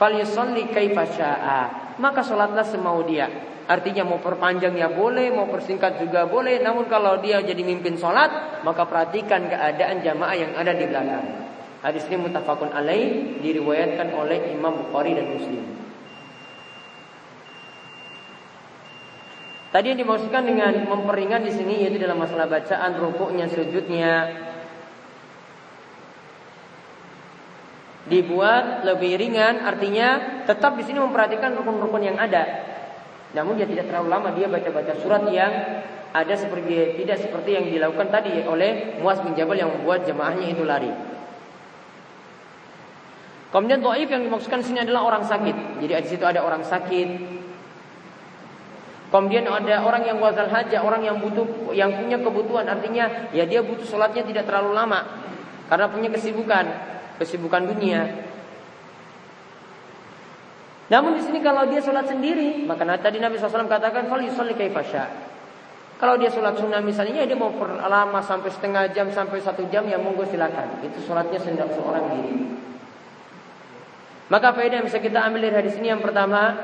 Falyusalli 0.00 0.70
kaifasya'a. 0.72 1.96
Maka 1.98 2.20
sholatlah 2.22 2.64
semau 2.64 3.02
dia. 3.04 3.26
Artinya 3.68 4.00
mau 4.08 4.16
perpanjang 4.16 4.72
ya 4.80 4.88
boleh, 4.88 5.28
mau 5.28 5.44
persingkat 5.44 6.00
juga 6.00 6.24
boleh. 6.24 6.64
Namun 6.64 6.88
kalau 6.88 7.20
dia 7.20 7.44
jadi 7.44 7.60
mimpin 7.60 8.00
sholat, 8.00 8.62
maka 8.64 8.88
perhatikan 8.88 9.44
keadaan 9.44 10.00
jamaah 10.00 10.36
yang 10.38 10.52
ada 10.56 10.72
di 10.72 10.88
belakang. 10.88 11.26
Hadis 11.84 12.08
ini 12.08 12.16
mutafakun 12.24 12.72
alaih 12.72 13.38
diriwayatkan 13.44 14.10
oleh 14.16 14.56
Imam 14.56 14.88
Bukhari 14.88 15.12
dan 15.14 15.30
Muslim. 15.30 15.87
Tadi 19.68 19.92
yang 19.92 20.00
dimaksudkan 20.00 20.48
dengan 20.48 20.72
memperingat 20.88 21.44
di 21.44 21.52
sini 21.52 21.84
yaitu 21.84 22.00
dalam 22.00 22.16
masalah 22.16 22.48
bacaan, 22.48 22.96
rukuknya, 22.96 23.44
sujudnya 23.52 24.32
dibuat 28.08 28.88
lebih 28.88 29.20
ringan, 29.20 29.60
artinya 29.60 30.40
tetap 30.48 30.80
di 30.80 30.88
sini 30.88 30.96
memperhatikan 31.04 31.52
rukun-rukun 31.60 32.00
yang 32.00 32.16
ada. 32.16 32.64
Namun 33.36 33.60
dia 33.60 33.68
tidak 33.68 33.92
terlalu 33.92 34.08
lama 34.08 34.32
dia 34.32 34.48
baca-baca 34.48 34.96
surat 35.04 35.28
yang 35.28 35.52
ada 36.16 36.32
seperti 36.32 37.04
tidak 37.04 37.20
seperti 37.20 37.60
yang 37.60 37.68
dilakukan 37.68 38.08
tadi 38.08 38.40
oleh 38.48 38.96
Muaz 39.04 39.20
bin 39.20 39.36
Jabal 39.36 39.60
yang 39.60 39.68
membuat 39.68 40.08
jemaahnya 40.08 40.48
itu 40.48 40.64
lari. 40.64 40.88
Kemudian 43.52 43.84
doif 43.84 44.08
yang 44.08 44.24
dimaksudkan 44.24 44.64
sini 44.64 44.80
adalah 44.80 45.04
orang 45.04 45.24
sakit. 45.28 45.80
Jadi 45.84 45.92
di 45.92 46.08
situ 46.08 46.24
ada 46.24 46.40
orang 46.44 46.64
sakit, 46.64 47.08
Kemudian 49.08 49.48
ada 49.48 49.80
orang 49.80 50.04
yang 50.04 50.20
wazal 50.20 50.52
haja, 50.52 50.84
orang 50.84 51.00
yang 51.00 51.16
butuh, 51.16 51.72
yang 51.72 51.96
punya 51.96 52.20
kebutuhan, 52.20 52.68
artinya 52.68 53.32
ya 53.32 53.48
dia 53.48 53.64
butuh 53.64 53.88
sholatnya 53.88 54.20
tidak 54.20 54.44
terlalu 54.44 54.76
lama 54.76 55.00
karena 55.72 55.88
punya 55.88 56.12
kesibukan, 56.12 56.64
kesibukan 57.16 57.72
dunia. 57.72 58.04
Namun 60.92 61.16
di 61.16 61.22
sini 61.24 61.40
kalau 61.40 61.68
dia 61.68 61.80
sholat 61.80 62.08
sendiri, 62.08 62.64
maka 62.68 62.84
tadi 63.00 63.20
Nabi 63.20 63.36
SAW 63.40 63.68
katakan 63.68 64.12
fal 64.12 64.20
yusalli 64.20 64.56
kaifasya. 64.56 65.04
Kalau 65.98 66.20
dia 66.20 66.28
sholat 66.28 66.54
sunnah 66.60 66.84
misalnya 66.84 67.24
dia 67.24 67.34
mau 67.34 67.50
lama 67.74 68.20
sampai 68.22 68.52
setengah 68.52 68.92
jam 68.92 69.08
sampai 69.10 69.40
satu 69.40 69.66
jam 69.72 69.88
ya 69.88 69.96
monggo 69.96 70.28
silakan. 70.28 70.84
Itu 70.84 71.00
sholatnya 71.04 71.40
sendiri 71.40 71.68
seorang 71.72 72.04
diri. 72.12 72.36
Maka 74.28 74.52
faedah 74.52 74.84
yang 74.84 74.86
bisa 74.86 75.00
kita 75.00 75.24
ambil 75.24 75.48
dari 75.48 75.56
hadis 75.64 75.80
ini 75.80 75.88
yang 75.88 76.04
pertama 76.04 76.54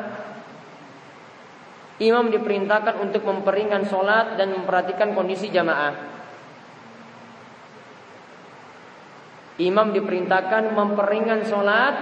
Imam 2.02 2.26
diperintahkan 2.26 2.98
untuk 2.98 3.22
memperingan 3.22 3.86
sholat 3.86 4.34
dan 4.34 4.50
memperhatikan 4.50 5.14
kondisi 5.14 5.46
jamaah. 5.54 5.94
Imam 9.62 9.94
diperintahkan 9.94 10.74
memperingan 10.74 11.46
sholat 11.46 11.94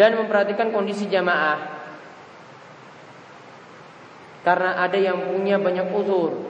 dan 0.00 0.16
memperhatikan 0.16 0.72
kondisi 0.72 1.04
jamaah. 1.12 1.76
Karena 4.48 4.80
ada 4.80 4.96
yang 4.96 5.20
punya 5.28 5.60
banyak 5.60 5.92
uzur. 5.92 6.47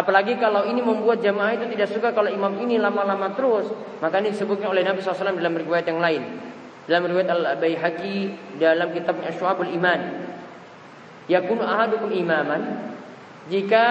Apalagi 0.00 0.40
kalau 0.40 0.64
ini 0.64 0.80
membuat 0.80 1.20
jamaah 1.20 1.60
itu 1.60 1.68
tidak 1.76 1.92
suka 1.92 2.16
kalau 2.16 2.32
imam 2.32 2.56
ini 2.64 2.80
lama-lama 2.80 3.36
terus. 3.36 3.68
Maka 4.00 4.24
ini 4.24 4.32
disebutkan 4.32 4.72
oleh 4.72 4.80
Nabi 4.80 5.04
SAW 5.04 5.36
dalam 5.36 5.52
riwayat 5.52 5.84
yang 5.92 6.00
lain. 6.00 6.24
Dalam 6.88 7.04
riwayat 7.04 7.28
Al-Baihaqi 7.28 8.16
dalam 8.56 8.96
kitab 8.96 9.20
Asywabul 9.20 9.68
Iman. 9.68 10.24
Yakunu 11.28 11.60
ahadukum 11.60 12.08
imaman. 12.16 12.90
Jika 13.52 13.84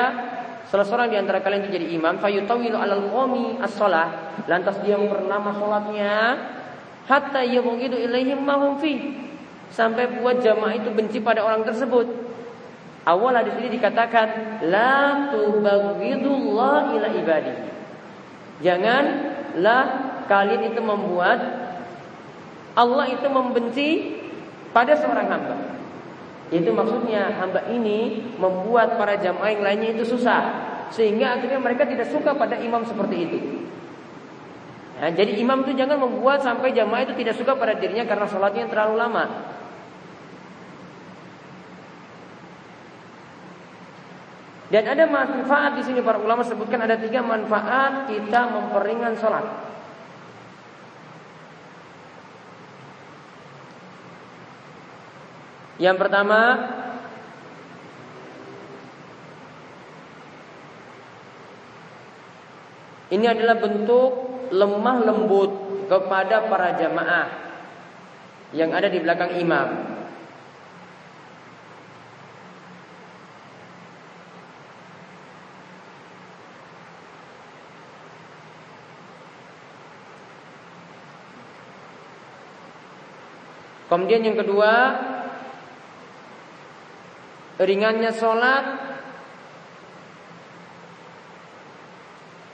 salah 0.65 0.83
seorang 0.83 1.13
di 1.13 1.17
antara 1.21 1.45
kalian 1.45 1.69
itu 1.69 1.77
jadi 1.77 1.87
imam, 1.93 2.17
fayutawilu 2.17 2.73
alal 2.73 3.05
qawmi 3.13 3.61
as-salah. 3.61 4.33
Lantas 4.49 4.81
dia 4.81 4.97
memperlama 4.97 5.53
sholatnya. 5.61 6.13
Hatta 7.05 7.45
yamugidu 7.45 8.01
ilaihim 8.01 8.41
mahum 8.41 8.81
fi. 8.81 9.13
Sampai 9.69 10.09
buat 10.09 10.41
jamaah 10.41 10.73
itu 10.73 10.89
benci 10.89 11.21
pada 11.21 11.45
orang 11.45 11.61
tersebut. 11.61 12.28
Awal 13.09 13.41
di 13.41 13.51
sini 13.57 13.67
dikatakan 13.73 14.61
la 14.69 15.33
tubaghidullah 15.33 16.93
ila 16.93 17.07
ibadi. 17.09 17.53
Janganlah 18.61 19.83
kalian 20.29 20.69
itu 20.69 20.77
membuat 20.77 21.39
Allah 22.77 23.05
itu 23.09 23.25
membenci 23.25 23.89
pada 24.69 24.93
seorang 24.93 25.25
hamba. 25.25 25.57
Itu 26.53 26.69
maksudnya 26.69 27.33
hamba 27.33 27.65
ini 27.73 28.29
membuat 28.37 29.01
para 29.01 29.17
jamaah 29.17 29.57
yang 29.57 29.65
lainnya 29.65 29.89
itu 29.97 30.05
susah 30.05 30.69
sehingga 30.93 31.37
akhirnya 31.37 31.57
mereka 31.61 31.89
tidak 31.89 32.13
suka 32.13 32.37
pada 32.37 32.61
imam 32.61 32.85
seperti 32.85 33.17
itu. 33.25 33.39
Nah, 34.99 35.09
jadi 35.15 35.33
imam 35.39 35.63
itu 35.65 35.73
jangan 35.79 35.97
membuat 35.97 36.43
sampai 36.43 36.75
jamaah 36.75 37.07
itu 37.09 37.15
tidak 37.17 37.39
suka 37.39 37.55
pada 37.55 37.73
dirinya 37.73 38.05
karena 38.05 38.27
sholatnya 38.29 38.69
terlalu 38.69 38.95
lama. 38.99 39.25
Dan 44.69 44.85
ada 44.85 45.09
manfaat 45.09 45.81
di 45.81 45.83
sini 45.83 46.05
para 46.05 46.21
ulama 46.21 46.45
sebutkan 46.45 46.85
ada 46.85 46.93
tiga 46.93 47.25
manfaat 47.25 48.05
kita 48.05 48.53
memperingan 48.53 49.17
sholat. 49.17 49.45
Yang 55.81 55.97
pertama 55.97 56.39
Ini 63.09 63.25
adalah 63.25 63.57
bentuk 63.57 64.11
lemah 64.53 64.97
lembut 65.01 65.51
kepada 65.89 66.45
para 66.45 66.77
jamaah 66.77 67.27
yang 68.53 68.69
ada 68.69 68.85
di 68.85 69.01
belakang 69.01 69.33
imam. 69.33 69.88
Kemudian 83.89 84.21
yang 84.21 84.37
kedua 84.37 84.71
Ringannya 87.59 88.13
sholat 88.15 88.65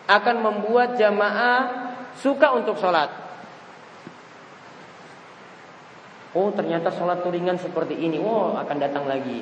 Akan 0.09 0.41
membuat 0.41 0.97
jamaah 0.97 1.91
Suka 2.17 2.55
untuk 2.55 2.79
sholat 2.79 3.25
Oh 6.35 6.51
ternyata 6.51 6.91
sholat 6.91 7.23
turingan 7.23 7.55
seperti 7.55 7.95
ini. 7.95 8.19
Oh 8.19 8.59
akan 8.59 8.75
datang 8.75 9.07
lagi. 9.07 9.39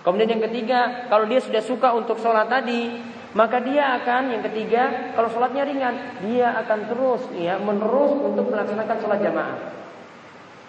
Kemudian 0.00 0.36
yang 0.36 0.44
ketiga, 0.48 1.04
kalau 1.12 1.28
dia 1.28 1.40
sudah 1.40 1.60
suka 1.60 1.92
untuk 1.92 2.16
sholat 2.16 2.48
tadi, 2.48 2.96
maka 3.36 3.60
dia 3.60 3.92
akan 4.00 4.36
yang 4.36 4.42
ketiga, 4.48 5.12
kalau 5.12 5.28
sholatnya 5.28 5.68
ringan, 5.68 5.94
dia 6.24 6.56
akan 6.64 6.88
terus 6.88 7.22
ya 7.36 7.60
menerus 7.60 8.12
untuk 8.24 8.48
melaksanakan 8.48 8.96
sholat 9.04 9.20
jamaah. 9.20 9.83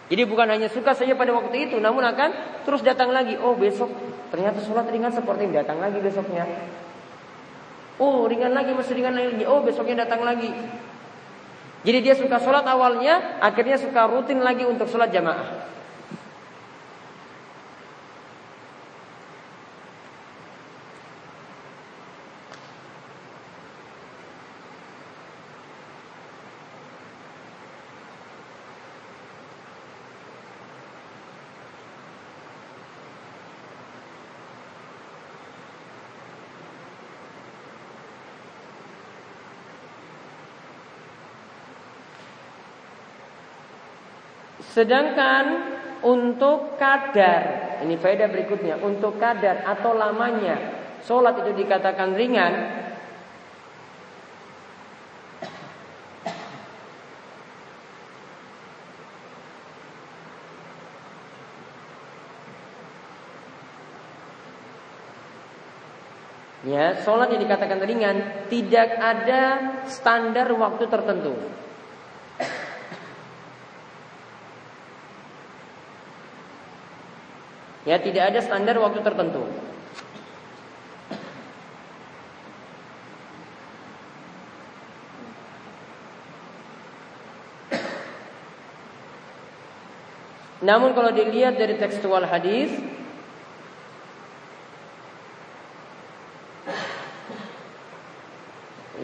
Jadi 0.06 0.22
bukan 0.30 0.46
hanya 0.46 0.70
suka 0.70 0.94
saja 0.94 1.18
pada 1.18 1.34
waktu 1.34 1.70
itu, 1.70 1.82
namun 1.82 2.06
akan 2.06 2.62
terus 2.62 2.86
datang 2.86 3.10
lagi. 3.10 3.42
Oh 3.42 3.58
besok 3.58 3.90
ternyata 4.30 4.62
sholat 4.62 4.86
ringan 4.90 5.10
seperti 5.10 5.50
datang 5.50 5.82
lagi 5.82 5.98
besoknya. 5.98 6.46
Oh 7.98 8.30
ringan 8.30 8.54
lagi, 8.54 8.76
masih 8.78 8.94
ringan 9.02 9.18
lagi. 9.18 9.44
Oh 9.50 9.66
besoknya 9.66 10.06
datang 10.06 10.22
lagi. 10.22 10.54
Jadi 11.86 11.98
dia 12.02 12.14
suka 12.18 12.38
sholat 12.42 12.66
awalnya, 12.66 13.42
akhirnya 13.42 13.78
suka 13.78 14.10
rutin 14.10 14.42
lagi 14.42 14.66
untuk 14.66 14.90
sholat 14.90 15.10
jamaah. 15.10 15.70
Sedangkan 44.76 45.72
untuk 46.04 46.76
kadar, 46.76 47.80
ini 47.88 47.96
faedah 47.96 48.28
berikutnya, 48.28 48.76
untuk 48.84 49.16
kadar 49.16 49.64
atau 49.64 49.96
lamanya 49.96 50.60
sholat 51.00 51.40
itu 51.48 51.64
dikatakan 51.64 52.12
ringan, 52.12 52.84
Ya, 66.66 66.98
sholat 67.06 67.30
yang 67.30 67.46
dikatakan 67.46 67.78
ringan 67.78 68.50
tidak 68.50 68.98
ada 68.98 69.42
standar 69.86 70.50
waktu 70.50 70.90
tertentu. 70.90 71.38
Ya, 77.86 78.02
tidak 78.02 78.34
ada 78.34 78.40
standar 78.42 78.82
waktu 78.82 79.06
tertentu. 79.06 79.46
Namun 90.66 90.98
kalau 90.98 91.14
dilihat 91.14 91.62
dari 91.62 91.78
tekstual 91.78 92.26
hadis 92.26 92.74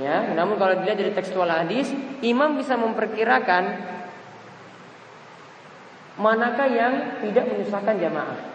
Ya, 0.01 0.33
namun 0.33 0.57
kalau 0.57 0.81
dilihat 0.81 0.97
dari 0.97 1.13
tekstual 1.13 1.45
hadis, 1.45 1.91
imam 2.25 2.57
bisa 2.57 2.73
memperkirakan 2.73 3.75
manakah 6.17 6.65
yang 6.71 7.21
tidak 7.21 7.45
menyusahkan 7.45 8.01
jamaah. 8.01 8.50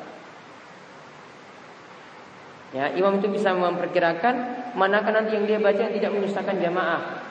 Ya, 2.77 2.93
imam 2.93 3.17
itu 3.17 3.33
bisa 3.33 3.57
memperkirakan 3.57 4.35
manakah 4.77 5.09
nanti 5.09 5.33
yang 5.33 5.49
dia 5.49 5.57
baca 5.57 5.81
yang 5.81 5.97
tidak 5.97 6.13
menyusahkan 6.13 6.61
jamaah. 6.61 7.25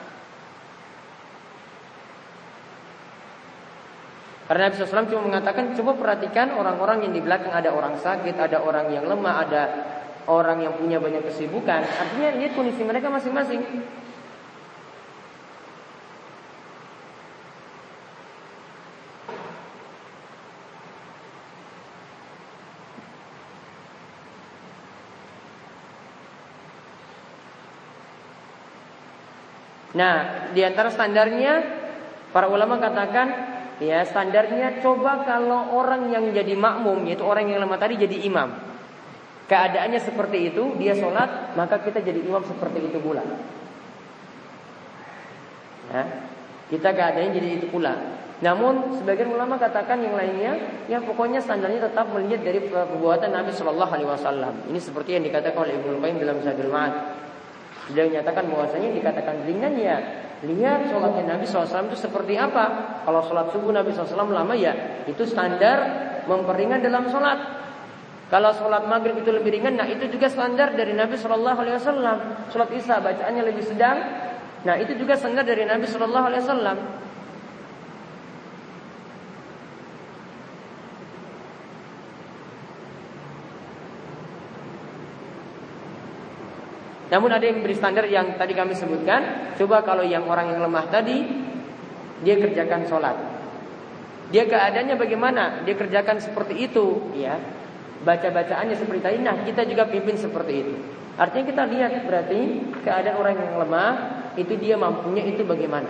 Karena 4.50 4.70
Nabi 4.70 4.74
SAW 4.78 5.10
cuma 5.10 5.22
mengatakan 5.26 5.74
coba 5.78 5.94
perhatikan 5.94 6.50
orang-orang 6.54 7.06
yang 7.06 7.12
di 7.14 7.22
belakang 7.22 7.54
ada 7.54 7.70
orang 7.70 7.94
sakit, 7.94 8.34
ada 8.34 8.58
orang 8.62 8.90
yang 8.90 9.06
lemah, 9.06 9.34
ada 9.46 9.62
orang 10.26 10.66
yang 10.66 10.74
punya 10.74 10.98
banyak 10.98 11.22
kesibukan. 11.30 11.82
Artinya 11.82 12.34
lihat 12.42 12.58
kondisi 12.58 12.82
mereka 12.82 13.06
masing-masing. 13.06 13.62
Nah, 29.96 30.14
di 30.52 30.60
antara 30.60 30.92
standarnya 30.92 31.64
para 32.28 32.52
ulama 32.52 32.76
katakan 32.76 33.56
ya 33.80 34.04
standarnya 34.04 34.84
coba 34.84 35.24
kalau 35.24 35.72
orang 35.72 36.12
yang 36.12 36.28
jadi 36.36 36.52
makmum 36.52 37.08
yaitu 37.08 37.24
orang 37.24 37.48
yang 37.48 37.64
lemah 37.64 37.80
tadi 37.80 37.96
jadi 37.96 38.28
imam. 38.28 38.52
Keadaannya 39.46 40.00
seperti 40.02 40.50
itu, 40.50 40.74
dia 40.74 40.92
sholat, 40.98 41.54
maka 41.54 41.78
kita 41.78 42.02
jadi 42.02 42.18
imam 42.18 42.42
seperti 42.42 42.82
itu 42.82 42.98
pula. 42.98 43.22
Ya, 45.86 46.02
kita 46.66 46.90
keadaannya 46.90 47.30
jadi 47.30 47.48
itu 47.62 47.66
pula. 47.70 47.94
Namun 48.42 48.98
sebagian 49.00 49.30
ulama 49.32 49.56
katakan 49.56 50.02
yang 50.02 50.18
lainnya, 50.18 50.82
ya 50.90 50.98
pokoknya 50.98 51.40
standarnya 51.40 51.88
tetap 51.88 52.10
melihat 52.10 52.42
dari 52.42 52.58
perbuatan 52.68 53.30
Nabi 53.32 53.54
Shallallahu 53.54 53.92
Alaihi 53.96 54.10
Wasallam. 54.10 54.54
Ini 54.66 54.80
seperti 54.82 55.14
yang 55.14 55.24
dikatakan 55.24 55.62
oleh 55.62 55.78
Ibnu 55.78 56.02
Qayyim 56.02 56.18
dalam 56.20 56.36
Zadul 56.42 56.68
Ma'ad. 56.68 56.94
Beliau 57.86 58.10
menyatakan 58.10 58.50
bahwasanya 58.50 58.90
dikatakan 58.90 59.46
ringan 59.46 59.74
ya. 59.78 59.96
Lihat 60.44 60.92
sholatnya 60.92 61.38
Nabi 61.38 61.48
SAW 61.48 61.88
itu 61.88 61.96
seperti 61.96 62.36
apa. 62.36 62.64
Kalau 63.08 63.24
sholat 63.24 63.54
subuh 63.56 63.72
Nabi 63.72 63.88
SAW 63.96 64.28
lama 64.28 64.52
ya 64.52 65.00
Itu 65.08 65.24
standar 65.24 65.78
memperingan 66.28 66.84
dalam 66.84 67.08
sholat. 67.08 67.38
Kalau 68.28 68.52
sholat 68.52 68.84
maghrib 68.84 69.16
itu 69.22 69.30
lebih 69.32 69.54
ringan 69.54 69.78
Nah 69.78 69.86
itu 69.86 70.10
juga 70.10 70.26
standar 70.28 70.74
dari 70.74 70.92
Nabi 70.92 71.14
SAW 71.14 71.56
Sholat 72.52 72.70
isya 72.74 73.00
bacaannya 73.00 73.42
lebih 73.46 73.64
sedang 73.64 73.96
Nah 74.66 74.74
itu 74.76 74.98
juga 74.98 75.14
standar 75.14 75.46
dari 75.46 75.62
Nabi 75.62 75.86
SAW 75.86 77.05
Namun 87.06 87.30
ada 87.30 87.44
yang 87.46 87.62
beri 87.62 87.76
standar 87.78 88.06
yang 88.10 88.34
tadi 88.34 88.52
kami 88.52 88.74
sebutkan. 88.74 89.54
Coba 89.54 89.86
kalau 89.86 90.02
yang 90.02 90.26
orang 90.26 90.50
yang 90.54 90.60
lemah 90.66 90.86
tadi 90.90 91.22
dia 92.26 92.36
kerjakan 92.40 92.86
sholat. 92.90 93.16
Dia 94.34 94.42
keadaannya 94.50 94.98
bagaimana? 94.98 95.62
Dia 95.62 95.78
kerjakan 95.78 96.18
seperti 96.18 96.66
itu, 96.66 97.14
ya. 97.14 97.38
Baca-bacaannya 98.02 98.74
seperti 98.74 99.00
tadi. 99.02 99.16
Nah, 99.22 99.38
kita 99.46 99.62
juga 99.62 99.86
pimpin 99.86 100.18
seperti 100.18 100.52
itu. 100.66 100.74
Artinya 101.14 101.44
kita 101.46 101.62
lihat 101.70 101.92
berarti 102.04 102.40
keadaan 102.82 103.16
orang 103.22 103.34
yang 103.38 103.54
lemah 103.62 103.92
itu 104.34 104.52
dia 104.58 104.74
mampunya 104.74 105.22
itu 105.24 105.46
bagaimana. 105.46 105.88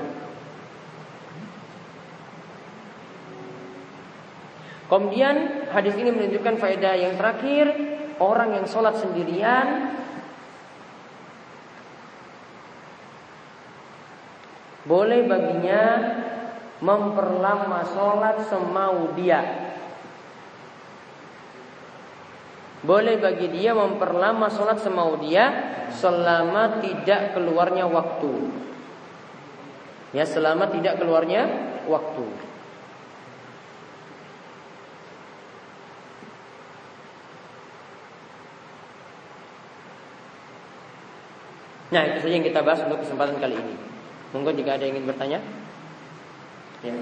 Kemudian 4.86 5.66
hadis 5.74 5.98
ini 5.98 6.14
menunjukkan 6.14 6.62
faedah 6.62 6.94
yang 6.94 7.18
terakhir 7.18 7.96
Orang 8.16 8.56
yang 8.56 8.64
sholat 8.64 8.96
sendirian 8.96 9.92
Boleh 14.86 15.26
baginya 15.26 15.82
memperlama 16.78 17.82
sholat 17.90 18.46
semau 18.46 19.10
dia. 19.18 19.42
Boleh 22.86 23.18
bagi 23.18 23.50
dia 23.50 23.74
memperlama 23.74 24.46
sholat 24.46 24.78
semau 24.78 25.18
dia 25.18 25.50
selama 25.90 26.78
tidak 26.78 27.34
keluarnya 27.34 27.90
waktu. 27.90 28.52
Ya, 30.14 30.22
selama 30.22 30.70
tidak 30.70 31.02
keluarnya 31.02 31.50
waktu. 31.90 32.26
Nah, 41.86 42.02
itu 42.06 42.18
saja 42.22 42.34
yang 42.34 42.46
kita 42.46 42.60
bahas 42.62 42.86
untuk 42.86 43.02
kesempatan 43.02 43.38
kali 43.42 43.56
ini. 43.58 43.95
Monggo 44.34 44.50
jika 44.50 44.74
ada 44.74 44.84
yang 44.86 44.98
ingin 44.98 45.06
bertanya. 45.06 45.38
Ya. 46.82 46.94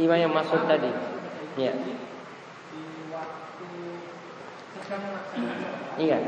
Imam 0.00 0.18
yang 0.18 0.32
masuk 0.32 0.60
tadi. 0.68 0.90
Ya. 1.56 1.72
Iya. 6.00 6.18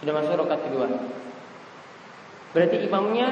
Sudah 0.00 0.12
masuk 0.20 0.36
rakaat 0.36 0.60
kedua. 0.68 0.86
Berarti 2.54 2.76
imamnya 2.86 3.26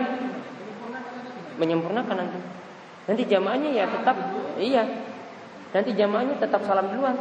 menyempurnakan 1.57 2.17
nanti. 2.17 2.41
Nanti 3.03 3.23
jamaahnya 3.27 3.71
ya 3.71 3.85
tetap 3.91 4.17
iya. 4.59 5.12
Nanti 5.73 5.91
jamaahnya 5.97 6.37
tetap 6.37 6.61
salam 6.69 6.93
duluan. 6.93 7.17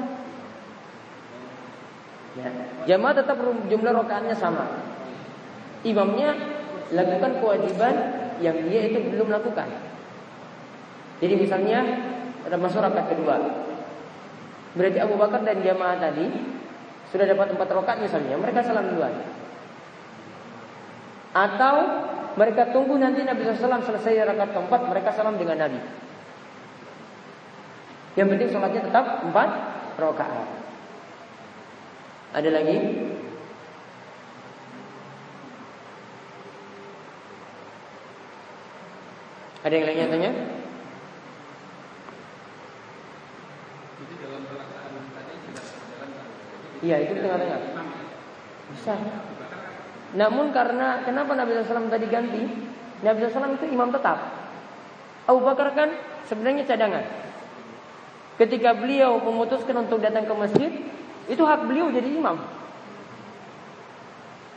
Ya, 2.31 2.47
jamaah 2.95 3.15
tetap 3.15 3.39
jumlah 3.43 3.91
rakaatnya 3.91 4.35
sama. 4.35 4.67
Imamnya 5.83 6.35
lakukan 6.91 7.39
kewajiban 7.39 7.95
yang 8.43 8.55
dia 8.67 8.91
itu 8.91 8.99
belum 9.11 9.31
lakukan. 9.31 9.67
Jadi 11.23 11.33
misalnya 11.37 11.79
ada 12.43 12.57
masuk 12.59 12.83
rakaat 12.83 13.07
kedua. 13.15 13.35
Berarti 14.75 14.99
Abu 15.03 15.15
Bakar 15.19 15.43
dan 15.43 15.59
jamaah 15.63 15.99
tadi 15.99 16.27
sudah 17.11 17.27
dapat 17.27 17.51
empat 17.55 17.67
rakaat 17.67 17.99
misalnya, 18.03 18.39
mereka 18.39 18.63
salam 18.63 18.87
duluan. 18.87 19.11
Atau 21.31 21.75
mereka 22.39 22.71
tunggu 22.71 22.95
nanti 22.95 23.23
Nabi 23.23 23.43
SAW 23.43 23.83
selesai 23.83 24.23
rakaat 24.23 24.51
keempat, 24.55 24.81
mereka 24.87 25.11
salam 25.11 25.35
dengan 25.35 25.59
Nabi. 25.67 25.79
Yang 28.19 28.27
penting 28.35 28.49
sholatnya 28.51 28.81
tetap 28.91 29.23
empat 29.23 29.49
rakaat. 29.95 30.49
Ada 32.31 32.49
lagi? 32.51 32.77
Ada 39.61 39.73
yang 39.77 39.85
lainnya 39.85 40.07
tanya? 40.09 40.31
Iya 46.81 46.95
itu 47.05 47.11
di 47.13 47.21
tengah-tengah. 47.21 47.59
Bisa. 48.73 48.95
Namun 50.17 50.49
karena 50.49 51.05
kenapa 51.05 51.37
Nabi 51.37 51.61
SAW 51.61 51.93
tadi 51.93 52.09
ganti? 52.09 52.41
Nabi 53.05 53.21
SAW 53.29 53.53
itu 53.53 53.69
imam 53.69 53.93
tetap. 53.93 54.17
Abu 55.29 55.45
Bakar 55.45 55.77
kan 55.77 55.93
sebenarnya 56.25 56.65
cadangan. 56.65 57.20
Ketika 58.41 58.73
beliau 58.73 59.21
memutuskan 59.21 59.85
untuk 59.85 60.01
datang 60.01 60.25
ke 60.25 60.33
masjid, 60.33 60.71
itu 61.29 61.43
hak 61.45 61.61
beliau 61.69 61.93
jadi 61.93 62.09
imam. 62.09 62.41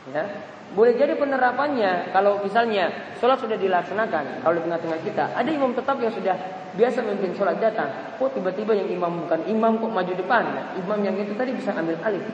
Ya, 0.09 0.25
boleh 0.73 0.97
jadi 0.97 1.13
penerapannya 1.13 2.09
kalau 2.09 2.41
misalnya 2.41 2.89
sholat 3.21 3.37
sudah 3.37 3.53
dilaksanakan, 3.61 4.41
kalau 4.41 4.57
di 4.57 4.65
tengah-tengah 4.65 4.99
kita 5.05 5.23
ada 5.37 5.49
imam 5.53 5.77
tetap 5.77 6.01
yang 6.01 6.09
sudah 6.09 6.33
biasa 6.73 7.05
memimpin 7.05 7.37
sholat 7.37 7.61
datang, 7.61 8.17
kok 8.17 8.33
tiba-tiba 8.33 8.73
yang 8.73 8.89
imam 8.89 9.21
bukan 9.21 9.45
imam 9.45 9.77
kok 9.77 9.93
maju 9.93 10.13
depan, 10.17 10.43
nah, 10.49 10.65
imam 10.81 10.99
yang 11.05 11.15
itu 11.21 11.37
tadi 11.37 11.53
bisa 11.53 11.69
ambil 11.77 12.01
alih. 12.01 12.25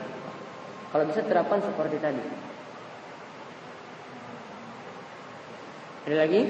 Kalau 0.88 1.04
bisa 1.04 1.20
terapan 1.20 1.60
seperti 1.60 1.96
tadi. 2.00 2.24
Ada 6.08 6.16
lagi? 6.16 6.42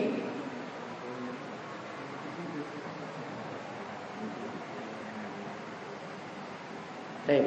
Baik, 7.22 7.44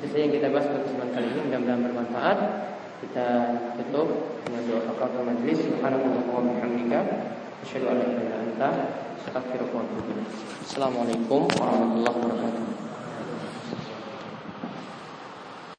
itu 0.00 0.06
saja 0.08 0.22
yang 0.24 0.32
kita 0.32 0.48
bahas 0.48 0.66
pada 0.72 0.80
kesempatan 0.80 1.12
kali 1.12 1.26
ini. 1.28 1.40
Mudah-mudahan 1.44 1.80
bermanfaat. 1.92 2.38
Kita 3.00 3.26
tutup 3.76 4.08
dengan 4.48 4.62
doa 4.64 4.80
kafaratul 4.88 5.24
majlis. 5.28 5.58
Subhanallah 5.60 6.24
wa 6.24 6.40
bihamdika. 6.40 7.00
Asyhadu 7.60 7.92
an 7.92 7.96
la 8.00 8.06
ilaha 8.08 8.24
illa 8.24 8.36
anta 8.40 8.70
Assalamualaikum 10.64 11.44
warahmatullahi 11.60 12.89